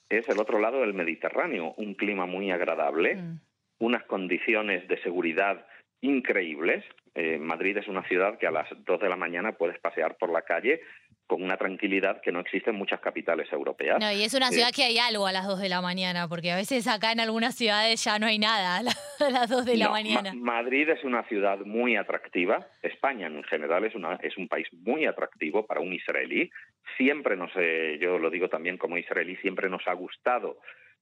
es 0.10 0.28
el 0.28 0.40
otro 0.40 0.60
lado 0.60 0.82
del 0.82 0.94
Mediterráneo, 0.94 1.74
un 1.78 1.94
clima 1.94 2.26
muy 2.26 2.52
agradable, 2.52 3.16
Mm. 3.16 3.40
unas 3.80 4.04
condiciones 4.06 4.88
de 4.88 5.02
seguridad 5.02 5.66
increíbles. 6.02 6.84
Eh, 7.16 7.38
Madrid 7.38 7.78
es 7.78 7.88
una 7.88 8.04
ciudad 8.08 8.38
que 8.38 8.48
a 8.48 8.52
las 8.52 8.68
2 8.86 9.00
de 9.00 9.10
la 9.10 9.16
mañana 9.16 9.54
puedes 9.54 9.80
pasear 9.80 10.18
por 10.18 10.32
la 10.32 10.42
calle 10.44 10.82
con 11.30 11.44
una 11.44 11.58
tranquilidad 11.58 12.22
que 12.22 12.32
no 12.32 12.40
existe 12.40 12.72
en 12.72 12.76
muchas 12.76 13.00
capitales 13.02 13.48
europeas. 13.54 14.00
No, 14.02 14.12
y 14.12 14.24
es 14.24 14.34
una 14.34 14.48
Sí. 14.48 14.56
ciudad 14.56 14.72
que 14.76 14.84
hay 14.84 14.98
algo 14.98 15.28
a 15.28 15.32
las 15.32 15.46
2 15.46 15.60
de 15.60 15.70
la 15.70 15.80
mañana, 15.80 16.28
porque 16.28 16.52
a 16.52 16.56
veces 16.56 16.88
acá 16.88 17.12
en 17.12 17.20
algunas 17.20 17.54
ciudades 17.56 18.04
ya 18.04 18.18
no 18.18 18.26
hay 18.26 18.40
nada 18.40 18.78
a 18.78 18.82
la- 18.84 18.92
a 19.20 19.30
las 19.30 19.48
2 19.48 19.64
de 19.64 19.78
la 19.78 19.86
No, 19.86 19.92
mañana. 19.92 20.34
Ma- 20.34 20.54
Madrid 20.64 20.90
es 20.90 21.04
una 21.04 21.22
ciudad 21.26 21.60
muy 21.60 21.96
atractiva. 21.98 22.66
España 22.82 23.28
en 23.28 23.44
general 23.44 23.86
es, 23.86 23.94
una, 23.94 24.16
es 24.16 24.36
un 24.38 24.48
país 24.48 24.68
muy 24.74 25.06
atractivo 25.06 25.68
para 25.68 25.82
un 25.82 25.94
israelí. 25.94 26.50
Siempre 26.98 27.38
nos, 27.38 27.52
eh, 27.58 28.00
yo 28.02 28.18
lo 28.18 28.32
digo 28.32 28.50
también 28.50 28.78
como 28.80 28.98
israelí, 28.98 29.36
siempre 29.38 29.70
nos 29.70 29.88
ha 29.88 29.94
gustado 29.94 30.58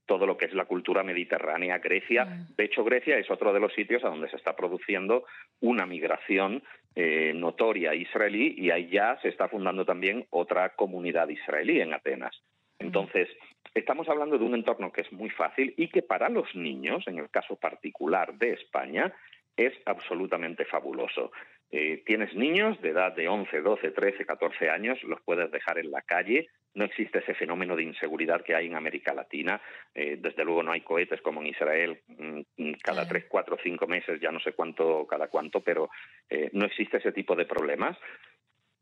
todo 0.05 0.25
lo 0.25 0.37
que 0.37 0.45
es 0.45 0.53
la 0.53 0.65
cultura 0.65 1.03
mediterránea, 1.03 1.79
Grecia. 1.79 2.25
Mm. 2.25 2.55
De 2.57 2.65
hecho, 2.65 2.83
Grecia 2.83 3.17
es 3.17 3.31
otro 3.31 3.53
de 3.53 3.59
los 3.61 3.73
sitios 3.73 4.03
a 4.03 4.09
donde 4.09 4.29
se 4.29 4.35
está 4.35 4.55
produciendo 4.57 5.23
una 5.61 5.85
migración 5.85 6.63
eh, 6.99 7.31
notoria 7.35 7.93
israelí 7.93 8.55
y 8.57 8.71
ahí 8.71 8.89
ya 8.89 9.19
se 9.21 9.29
está 9.29 9.47
fundando 9.47 9.85
también 9.85 10.25
otra 10.31 10.69
comunidad 10.69 11.29
israelí 11.29 11.79
en 11.79 11.93
Atenas. 11.93 12.41
Entonces, 12.79 13.29
estamos 13.75 14.09
hablando 14.09 14.39
de 14.39 14.43
un 14.43 14.55
entorno 14.55 14.91
que 14.91 15.01
es 15.01 15.11
muy 15.11 15.29
fácil 15.29 15.75
y 15.77 15.89
que 15.89 16.01
para 16.01 16.27
los 16.27 16.55
niños, 16.55 17.07
en 17.07 17.19
el 17.19 17.29
caso 17.29 17.55
particular 17.55 18.33
de 18.39 18.53
España, 18.53 19.13
es 19.55 19.73
absolutamente 19.85 20.65
fabuloso. 20.65 21.31
Eh, 21.69 22.01
tienes 22.05 22.33
niños 22.33 22.81
de 22.81 22.89
edad 22.89 23.13
de 23.13 23.27
11, 23.27 23.61
12, 23.61 23.91
13, 23.91 24.25
14 24.25 24.69
años, 24.69 24.97
los 25.03 25.19
puedes 25.21 25.51
dejar 25.51 25.77
en 25.79 25.91
la 25.91 26.01
calle, 26.01 26.47
no 26.75 26.85
existe 26.85 27.19
ese 27.19 27.33
fenómeno 27.33 27.75
de 27.75 27.83
inseguridad 27.83 28.41
que 28.43 28.55
hay 28.55 28.67
en 28.67 28.75
América 28.75 29.13
Latina, 29.13 29.59
Eh, 29.93 30.15
desde 30.19 30.45
luego 30.45 30.63
no 30.63 30.71
hay 30.71 30.81
cohetes 30.81 31.21
como 31.21 31.41
en 31.41 31.47
Israel 31.47 31.99
mm, 32.07 32.73
cada 32.83 33.05
tres, 33.07 33.25
cuatro, 33.27 33.57
cinco 33.63 33.85
meses, 33.87 34.21
ya 34.21 34.31
no 34.31 34.39
sé 34.39 34.53
cuánto, 34.53 35.05
cada 35.07 35.27
cuánto, 35.27 35.61
pero 35.61 35.89
eh, 36.29 36.49
no 36.53 36.65
existe 36.65 36.97
ese 36.97 37.11
tipo 37.11 37.35
de 37.35 37.45
problemas. 37.45 37.97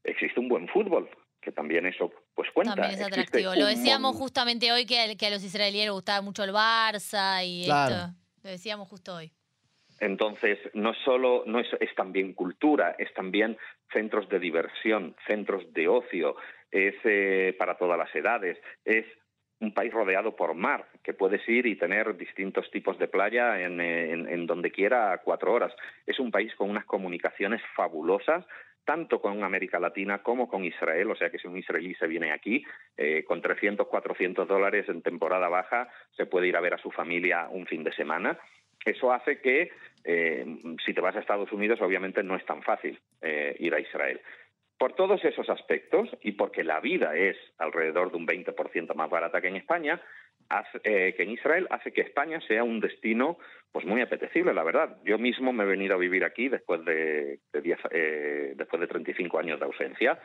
Existe 0.03 0.39
un 0.39 0.47
buen 0.49 0.67
fútbol, 0.67 1.09
que 1.41 1.51
también 1.51 1.85
eso 1.87 2.11
pues 2.35 2.51
cuenta. 2.51 2.75
También 2.75 2.93
es 2.93 2.99
Existe 3.07 3.21
atractivo. 3.21 3.55
Lo 3.55 3.65
decíamos 3.65 4.11
mon- 4.13 4.21
justamente 4.21 4.71
hoy 4.71 4.85
que, 4.85 5.15
que 5.17 5.25
a 5.25 5.29
los 5.31 5.43
israelíes 5.43 5.85
les 5.85 5.93
gustaba 5.93 6.21
mucho 6.21 6.43
el 6.43 6.51
Barça 6.51 7.43
y 7.43 7.63
Claro. 7.65 7.95
esto. 7.95 8.13
Lo 8.43 8.49
decíamos 8.51 8.87
justo 8.89 9.15
hoy. 9.15 9.31
Entonces, 9.99 10.59
no 10.73 10.93
solo, 10.93 11.43
no 11.45 11.59
es, 11.59 11.67
es 11.79 11.93
también 11.95 12.33
cultura, 12.33 12.95
es 12.97 13.13
también 13.13 13.57
centros 13.91 14.27
de 14.29 14.39
diversión, 14.39 15.15
centros 15.25 15.71
de 15.73 15.87
ocio, 15.87 16.35
es 16.71 16.95
eh, 17.05 17.55
para 17.57 17.77
todas 17.77 17.97
las 17.97 18.13
edades, 18.15 18.57
es 18.83 19.05
un 19.61 19.73
país 19.73 19.93
rodeado 19.93 20.35
por 20.35 20.53
mar, 20.53 20.85
que 21.01 21.13
puedes 21.13 21.47
ir 21.47 21.65
y 21.65 21.77
tener 21.77 22.17
distintos 22.17 22.69
tipos 22.71 22.99
de 22.99 23.07
playa 23.07 23.61
en, 23.61 23.79
eh, 23.79 24.11
en- 24.11 24.27
en 24.27 24.45
donde 24.45 24.69
quiera 24.69 25.13
a 25.13 25.19
cuatro 25.19 25.53
horas. 25.53 25.73
Es 26.05 26.19
un 26.19 26.29
país 26.29 26.53
con 26.55 26.69
unas 26.69 26.83
comunicaciones 26.85 27.61
fabulosas, 27.73 28.45
tanto 28.83 29.19
con 29.21 29.43
América 29.43 29.79
Latina 29.79 30.21
como 30.21 30.47
con 30.47 30.63
Israel, 30.65 31.09
o 31.09 31.15
sea 31.15 31.29
que 31.31 31.39
si 31.39 31.47
un 31.47 31.57
israelí 31.57 31.95
se 31.95 32.05
viene 32.05 32.31
aquí, 32.33 32.63
eh, 32.97 33.23
con 33.23 33.41
300, 33.41 33.87
400 33.87 34.47
dólares 34.47 34.87
en 34.89 35.01
temporada 35.01 35.47
baja, 35.47 35.89
se 36.15 36.25
puede 36.27 36.47
ir 36.47 36.57
a 36.57 36.61
ver 36.61 36.73
a 36.75 36.77
su 36.77 36.91
familia 36.91 37.47
un 37.49 37.65
fin 37.65 37.83
de 37.83 37.93
semana. 37.93 38.37
Eso 38.85 39.11
hace 39.11 39.41
que, 39.41 39.71
eh, 40.03 40.45
si 40.85 40.93
te 40.93 41.01
vas 41.01 41.15
a 41.15 41.19
Estados 41.19 41.51
Unidos, 41.51 41.81
obviamente 41.81 42.23
no 42.23 42.35
es 42.35 42.45
tan 42.45 42.61
fácil 42.61 42.99
eh, 43.21 43.55
ir 43.59 43.73
a 43.73 43.79
Israel. 43.79 44.21
Por 44.77 44.93
todos 44.93 45.23
esos 45.25 45.49
aspectos 45.49 46.09
y 46.21 46.33
porque 46.33 46.63
la 46.63 46.79
vida 46.79 47.15
es 47.15 47.35
alrededor 47.57 48.11
de 48.11 48.17
un 48.17 48.27
20% 48.27 48.93
más 48.93 49.09
barata 49.09 49.41
que 49.41 49.47
en 49.47 49.55
España, 49.55 50.01
que 50.83 51.15
en 51.17 51.31
Israel, 51.31 51.65
hace 51.71 51.91
que 51.91 52.01
España 52.01 52.39
sea 52.41 52.63
un 52.63 52.79
destino 52.79 53.39
pues 53.71 53.85
muy 53.85 54.01
apetecible, 54.01 54.53
la 54.53 54.63
verdad. 54.63 54.97
Yo 55.05 55.17
mismo 55.17 55.53
me 55.53 55.63
he 55.63 55.67
venido 55.67 55.95
a 55.95 55.97
vivir 55.97 56.23
aquí 56.25 56.49
después 56.49 56.83
de, 56.85 57.39
de 57.53 58.53
después 58.55 58.79
de 58.79 58.87
35 58.87 59.39
años 59.39 59.59
de 59.59 59.65
ausencia 59.65 60.19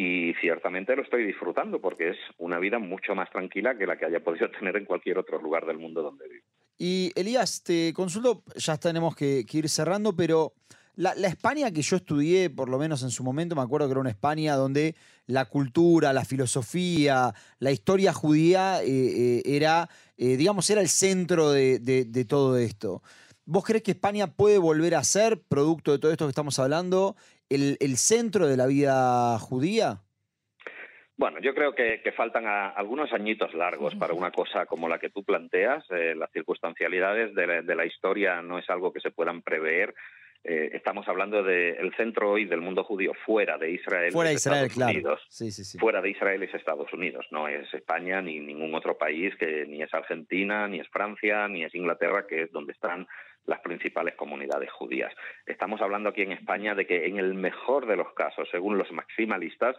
y 0.00 0.32
ciertamente 0.40 0.96
lo 0.96 1.02
estoy 1.02 1.26
disfrutando 1.26 1.78
porque 1.78 2.08
es 2.08 2.16
una 2.38 2.58
vida 2.58 2.78
mucho 2.78 3.14
más 3.14 3.28
tranquila 3.30 3.76
que 3.76 3.86
la 3.86 3.96
que 3.96 4.06
haya 4.06 4.20
podido 4.20 4.50
tener 4.58 4.76
en 4.76 4.86
cualquier 4.86 5.18
otro 5.18 5.38
lugar 5.38 5.66
del 5.66 5.76
mundo 5.76 6.02
donde 6.02 6.26
vivo. 6.26 6.46
Y 6.82 7.12
Elías, 7.14 7.62
te 7.62 7.92
consulto, 7.92 8.42
ya 8.56 8.78
tenemos 8.78 9.14
que, 9.14 9.44
ir 9.52 9.68
cerrando, 9.68 10.16
pero 10.16 10.54
la, 10.96 11.12
España 11.28 11.70
que 11.72 11.82
yo 11.82 11.96
estudié, 11.96 12.48
por 12.48 12.70
lo 12.70 12.78
menos 12.78 13.02
en 13.02 13.10
su 13.10 13.22
momento, 13.22 13.54
me 13.54 13.60
acuerdo 13.60 13.86
que 13.86 13.90
era 13.90 14.00
una 14.00 14.08
España 14.08 14.56
donde 14.56 14.96
la 15.26 15.44
cultura, 15.44 16.14
la 16.14 16.24
filosofía, 16.24 17.34
la 17.58 17.70
historia 17.70 18.14
judía 18.14 18.82
eh, 18.82 18.86
eh, 18.88 19.42
era, 19.44 19.90
eh, 20.16 20.38
digamos, 20.38 20.70
era 20.70 20.80
el 20.80 20.88
centro 20.88 21.50
de, 21.50 22.26
todo 22.26 22.56
esto. 22.56 23.02
¿Vos 23.44 23.62
crees 23.62 23.82
que 23.82 23.90
España 23.90 24.32
puede 24.32 24.56
volver 24.56 24.94
a 24.94 25.04
ser, 25.04 25.42
producto 25.42 25.92
de 25.92 25.98
todo 25.98 26.12
esto 26.12 26.24
que 26.24 26.30
estamos 26.30 26.58
hablando, 26.58 27.14
el, 27.50 27.76
el 27.80 27.98
centro 27.98 28.48
de 28.48 28.56
la 28.56 28.64
vida 28.64 29.38
judía? 29.38 30.00
Bueno, 31.20 31.38
yo 31.38 31.54
creo 31.54 31.74
que, 31.74 32.00
faltan 32.16 32.46
algunos 32.46 33.12
añitos 33.12 33.52
largos 33.52 33.94
para 33.94 34.14
una 34.14 34.30
cosa 34.30 34.64
como 34.64 34.88
la 34.88 34.98
que 34.98 35.10
tú 35.10 35.22
planteas. 35.22 35.84
Eh, 35.90 36.14
las 36.16 36.30
circunstancialidades 36.32 37.34
de 37.34 37.74
la, 37.74 37.84
historia 37.84 38.40
no 38.40 38.58
es 38.58 38.70
algo 38.70 38.90
que 38.90 39.00
se 39.00 39.10
puedan 39.10 39.42
prever. 39.42 39.94
Eh, 40.42 40.70
estamos 40.72 41.06
hablando 41.08 41.42
del 41.42 41.94
centro 41.94 42.30
hoy 42.30 42.46
del 42.46 42.62
mundo 42.62 42.84
judío 42.84 43.12
fuera 43.26 43.58
de 43.58 43.70
Israel. 43.70 44.12
Fuera 44.12 44.30
de 44.30 44.36
Israel, 44.36 44.64
Estados 44.64 44.94
Unidos. 44.94 45.76
Fuera 45.78 46.00
de 46.00 46.08
Israel 46.08 46.42
es 46.42 46.54
Estados 46.54 46.90
Unidos, 46.94 47.26
no 47.30 47.48
es 47.48 47.72
España 47.74 48.22
ni 48.22 48.40
ningún 48.40 48.74
otro 48.74 48.96
país, 48.96 49.36
que 49.36 49.66
ni 49.66 49.82
es 49.82 49.92
Argentina, 49.92 50.68
ni 50.68 50.80
es 50.80 50.88
Francia, 50.88 51.46
ni 51.48 51.64
es 51.64 51.74
Inglaterra, 51.74 52.26
que 52.26 52.44
es 52.44 52.50
donde 52.50 52.72
están 52.72 53.06
las 53.46 53.60
principales 53.60 54.14
comunidades 54.14 54.70
judías. 54.70 55.12
Estamos 55.46 55.80
hablando 55.80 56.10
aquí 56.10 56.22
en 56.22 56.32
España 56.32 56.74
de 56.74 56.86
que 56.86 57.06
en 57.06 57.18
el 57.18 57.34
mejor 57.34 57.86
de 57.86 57.96
los 57.96 58.12
casos, 58.14 58.48
según 58.50 58.78
los 58.78 58.90
maximalistas, 58.92 59.76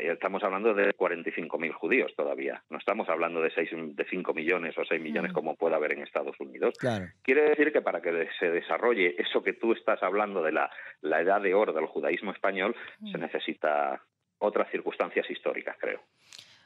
estamos 0.00 0.42
hablando 0.42 0.74
de 0.74 0.94
45.000 0.94 1.72
judíos 1.72 2.12
todavía. 2.16 2.62
No 2.70 2.78
estamos 2.78 3.08
hablando 3.08 3.40
de, 3.40 3.50
6, 3.50 3.70
de 3.94 4.04
5 4.04 4.34
millones 4.34 4.76
o 4.78 4.84
6 4.84 5.00
millones 5.00 5.32
mm. 5.32 5.34
como 5.34 5.56
puede 5.56 5.74
haber 5.74 5.92
en 5.92 6.02
Estados 6.02 6.38
Unidos. 6.40 6.74
Quiere 7.22 7.50
decir 7.50 7.72
que 7.72 7.82
para 7.82 8.00
que 8.00 8.28
se 8.38 8.50
desarrolle 8.50 9.14
eso 9.18 9.42
que 9.42 9.52
tú 9.52 9.72
estás 9.72 10.02
hablando 10.02 10.42
de 10.42 10.52
la, 10.52 10.70
la 11.00 11.20
edad 11.20 11.40
de 11.40 11.54
oro 11.54 11.72
del 11.72 11.86
judaísmo 11.86 12.32
español, 12.32 12.74
se 13.10 13.18
mm. 13.18 13.20
necesita 13.20 14.02
otras 14.38 14.70
circunstancias 14.70 15.30
históricas, 15.30 15.76
creo. 15.78 16.00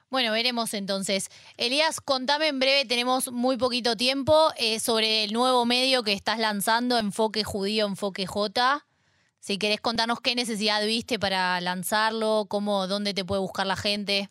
Bueno, 0.09 0.31
veremos 0.33 0.73
entonces. 0.73 1.29
Elías, 1.57 2.01
contame 2.01 2.47
en 2.47 2.61
breve, 2.61 2.85
tenemos 2.85 3.33
muy 3.33 3.57
poquito 3.57 3.97
tiempo, 3.97 4.51
eh, 4.57 4.79
sobre 4.79 5.25
el 5.25 5.33
nuevo 5.33 5.66
medio 5.66 6.05
que 6.05 6.12
estás 6.12 6.38
lanzando, 6.38 6.99
Enfoque 6.99 7.42
Judío, 7.42 7.87
Enfoque 7.87 8.25
J. 8.25 8.87
Si 9.40 9.59
querés 9.59 9.81
contarnos 9.81 10.21
qué 10.21 10.37
necesidad 10.37 10.85
viste 10.87 11.19
para 11.19 11.61
lanzarlo, 11.61 12.47
cómo, 12.49 12.87
dónde 12.87 13.14
te 13.14 13.25
puede 13.25 13.40
buscar 13.40 13.66
la 13.66 13.77
gente. 13.77 14.29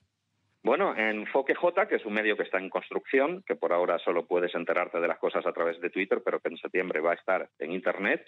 Bueno, 0.64 0.96
Enfoque 0.96 1.54
J, 1.54 1.88
que 1.88 1.98
es 1.98 2.06
un 2.06 2.14
medio 2.14 2.36
que 2.36 2.44
está 2.44 2.58
en 2.58 2.70
construcción, 2.70 3.44
que 3.46 3.56
por 3.56 3.72
ahora 3.72 4.00
solo 4.00 4.26
puedes 4.26 4.56
enterarte 4.56 5.00
de 5.00 5.08
las 5.08 5.20
cosas 5.20 5.46
a 5.46 5.54
través 5.54 5.80
de 5.80 5.92
Twitter, 5.92 6.22
pero 6.26 6.40
que 6.40 6.50
en 6.50 6.58
septiembre 6.58 7.02
va 7.02 7.12
a 7.12 7.16
estar 7.16 7.50
en 7.60 7.72
Internet, 7.72 8.26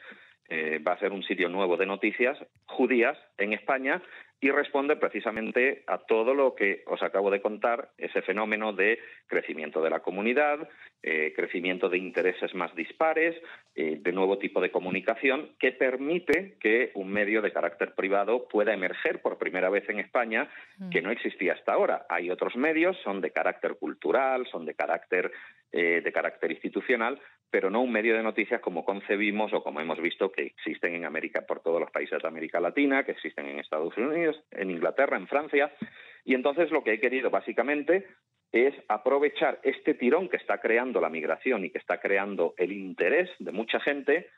eh, 0.48 0.80
va 0.80 0.94
a 0.94 1.00
ser 1.00 1.14
un 1.14 1.24
sitio 1.24 1.50
nuevo 1.50 1.78
de 1.78 1.88
noticias 1.88 2.38
judías 2.68 3.18
en 3.38 3.54
España 3.54 4.04
y 4.40 4.52
responde 4.52 4.96
precisamente 4.96 5.84
a 5.88 5.98
todo 5.98 6.34
lo 6.34 6.54
que 6.54 6.84
os 6.86 7.02
acabo 7.02 7.32
de 7.32 7.42
contar, 7.42 7.90
ese 7.98 8.22
fenómeno 8.22 8.72
de 8.72 9.00
crecimiento 9.26 9.82
de 9.82 9.90
la 9.90 10.02
comunidad, 10.02 10.70
eh, 11.02 11.34
crecimiento 11.36 11.90
de 11.90 11.98
intereses 11.98 12.54
más 12.54 12.76
dispares, 12.76 13.36
eh, 13.76 13.98
de 14.00 14.12
nuevo 14.12 14.38
tipo 14.38 14.62
de 14.62 14.70
comunicación, 14.70 15.56
que 15.60 15.72
permite 15.72 16.56
que 16.60 16.92
un 16.94 17.12
medio 17.12 17.42
de 17.42 17.52
carácter 17.52 17.96
privado 17.96 18.48
pueda 18.48 18.74
emerger 18.74 19.22
por 19.22 19.40
primera 19.40 19.70
vez 19.70 19.90
en 19.90 20.00
España, 20.00 20.50
mm. 20.78 20.90
que 20.90 21.02
no 21.02 21.10
existía 21.10 21.54
hasta 21.54 21.74
ahora. 21.74 22.06
Hay 22.10 22.30
otros 22.30 22.56
medios, 22.56 22.96
son 23.04 23.22
de 23.22 23.32
carácter 23.32 23.78
cultural, 23.78 24.46
son 24.52 24.66
de 24.66 24.76
carácter, 24.76 25.32
eh, 25.72 26.02
de 26.04 26.12
carácter 26.12 26.52
institucional, 26.52 27.20
pero 27.50 27.70
no 27.70 27.82
un 27.82 27.92
medio 27.92 28.16
de 28.16 28.24
noticias 28.24 28.62
como 28.62 28.84
concebimos 28.84 29.54
o 29.54 29.64
como 29.64 29.80
hemos 29.80 30.00
visto 30.00 30.32
que 30.32 30.44
existen 30.44 30.96
en 30.96 31.06
América 31.06 31.46
por 31.48 31.62
todos 31.62 31.80
los 31.80 31.92
países 31.92 32.22
de 32.22 32.28
América 32.28 32.60
Latina, 32.60 33.04
que 33.04 33.14
existen 33.14 33.48
en 33.48 33.60
Estados 33.60 33.96
En 34.52 34.72
Inglaterra, 34.72 35.18
en 35.18 35.28
Francia. 35.28 35.72
Y 36.24 36.34
entonces 36.34 36.72
lo 36.72 36.84
que 36.84 36.94
he 36.94 37.00
querido 37.00 37.30
básicamente 37.30 38.08
es 38.52 38.74
aprovechar 38.88 39.60
este 39.64 39.94
tirón 39.94 40.30
que 40.30 40.38
está 40.38 40.60
creando 40.60 41.02
la 41.02 41.10
migración 41.10 41.66
y 41.66 41.70
que 41.70 41.78
está 41.78 42.00
creando 42.00 42.54
el 42.58 42.72
interés 42.72 43.30
de 43.40 43.52
mucha 43.52 43.80
gente 43.80 44.30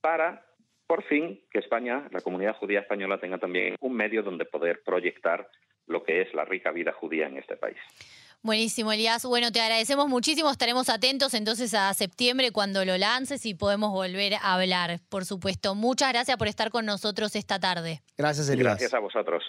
para, 0.00 0.44
por 0.86 1.04
fin, 1.04 1.40
que 1.50 1.60
España, 1.60 2.08
la 2.10 2.20
comunidad 2.20 2.56
judía 2.56 2.80
española, 2.80 3.18
tenga 3.18 3.38
también 3.38 3.76
un 3.80 3.94
medio 3.94 4.22
donde 4.22 4.44
poder 4.44 4.82
proyectar 4.84 5.48
lo 5.86 6.02
que 6.02 6.22
es 6.22 6.34
la 6.34 6.44
rica 6.44 6.72
vida 6.72 6.92
judía 6.92 7.28
en 7.28 7.36
este 7.36 7.56
país. 7.56 7.78
Buenísimo, 8.44 8.90
Elías. 8.90 9.24
Bueno, 9.24 9.52
te 9.52 9.60
agradecemos 9.60 10.08
muchísimo. 10.08 10.50
Estaremos 10.50 10.88
atentos 10.88 11.32
entonces 11.34 11.74
a 11.74 11.94
septiembre 11.94 12.50
cuando 12.50 12.84
lo 12.84 12.98
lances 12.98 13.46
y 13.46 13.54
podemos 13.54 13.92
volver 13.92 14.34
a 14.34 14.54
hablar, 14.54 15.00
por 15.08 15.24
supuesto. 15.24 15.76
Muchas 15.76 16.08
gracias 16.08 16.36
por 16.36 16.48
estar 16.48 16.70
con 16.70 16.84
nosotros 16.84 17.36
esta 17.36 17.60
tarde. 17.60 18.02
Gracias, 18.18 18.48
Elías. 18.48 18.66
Gracias 18.66 18.94
a 18.94 18.98
vosotros. 18.98 19.44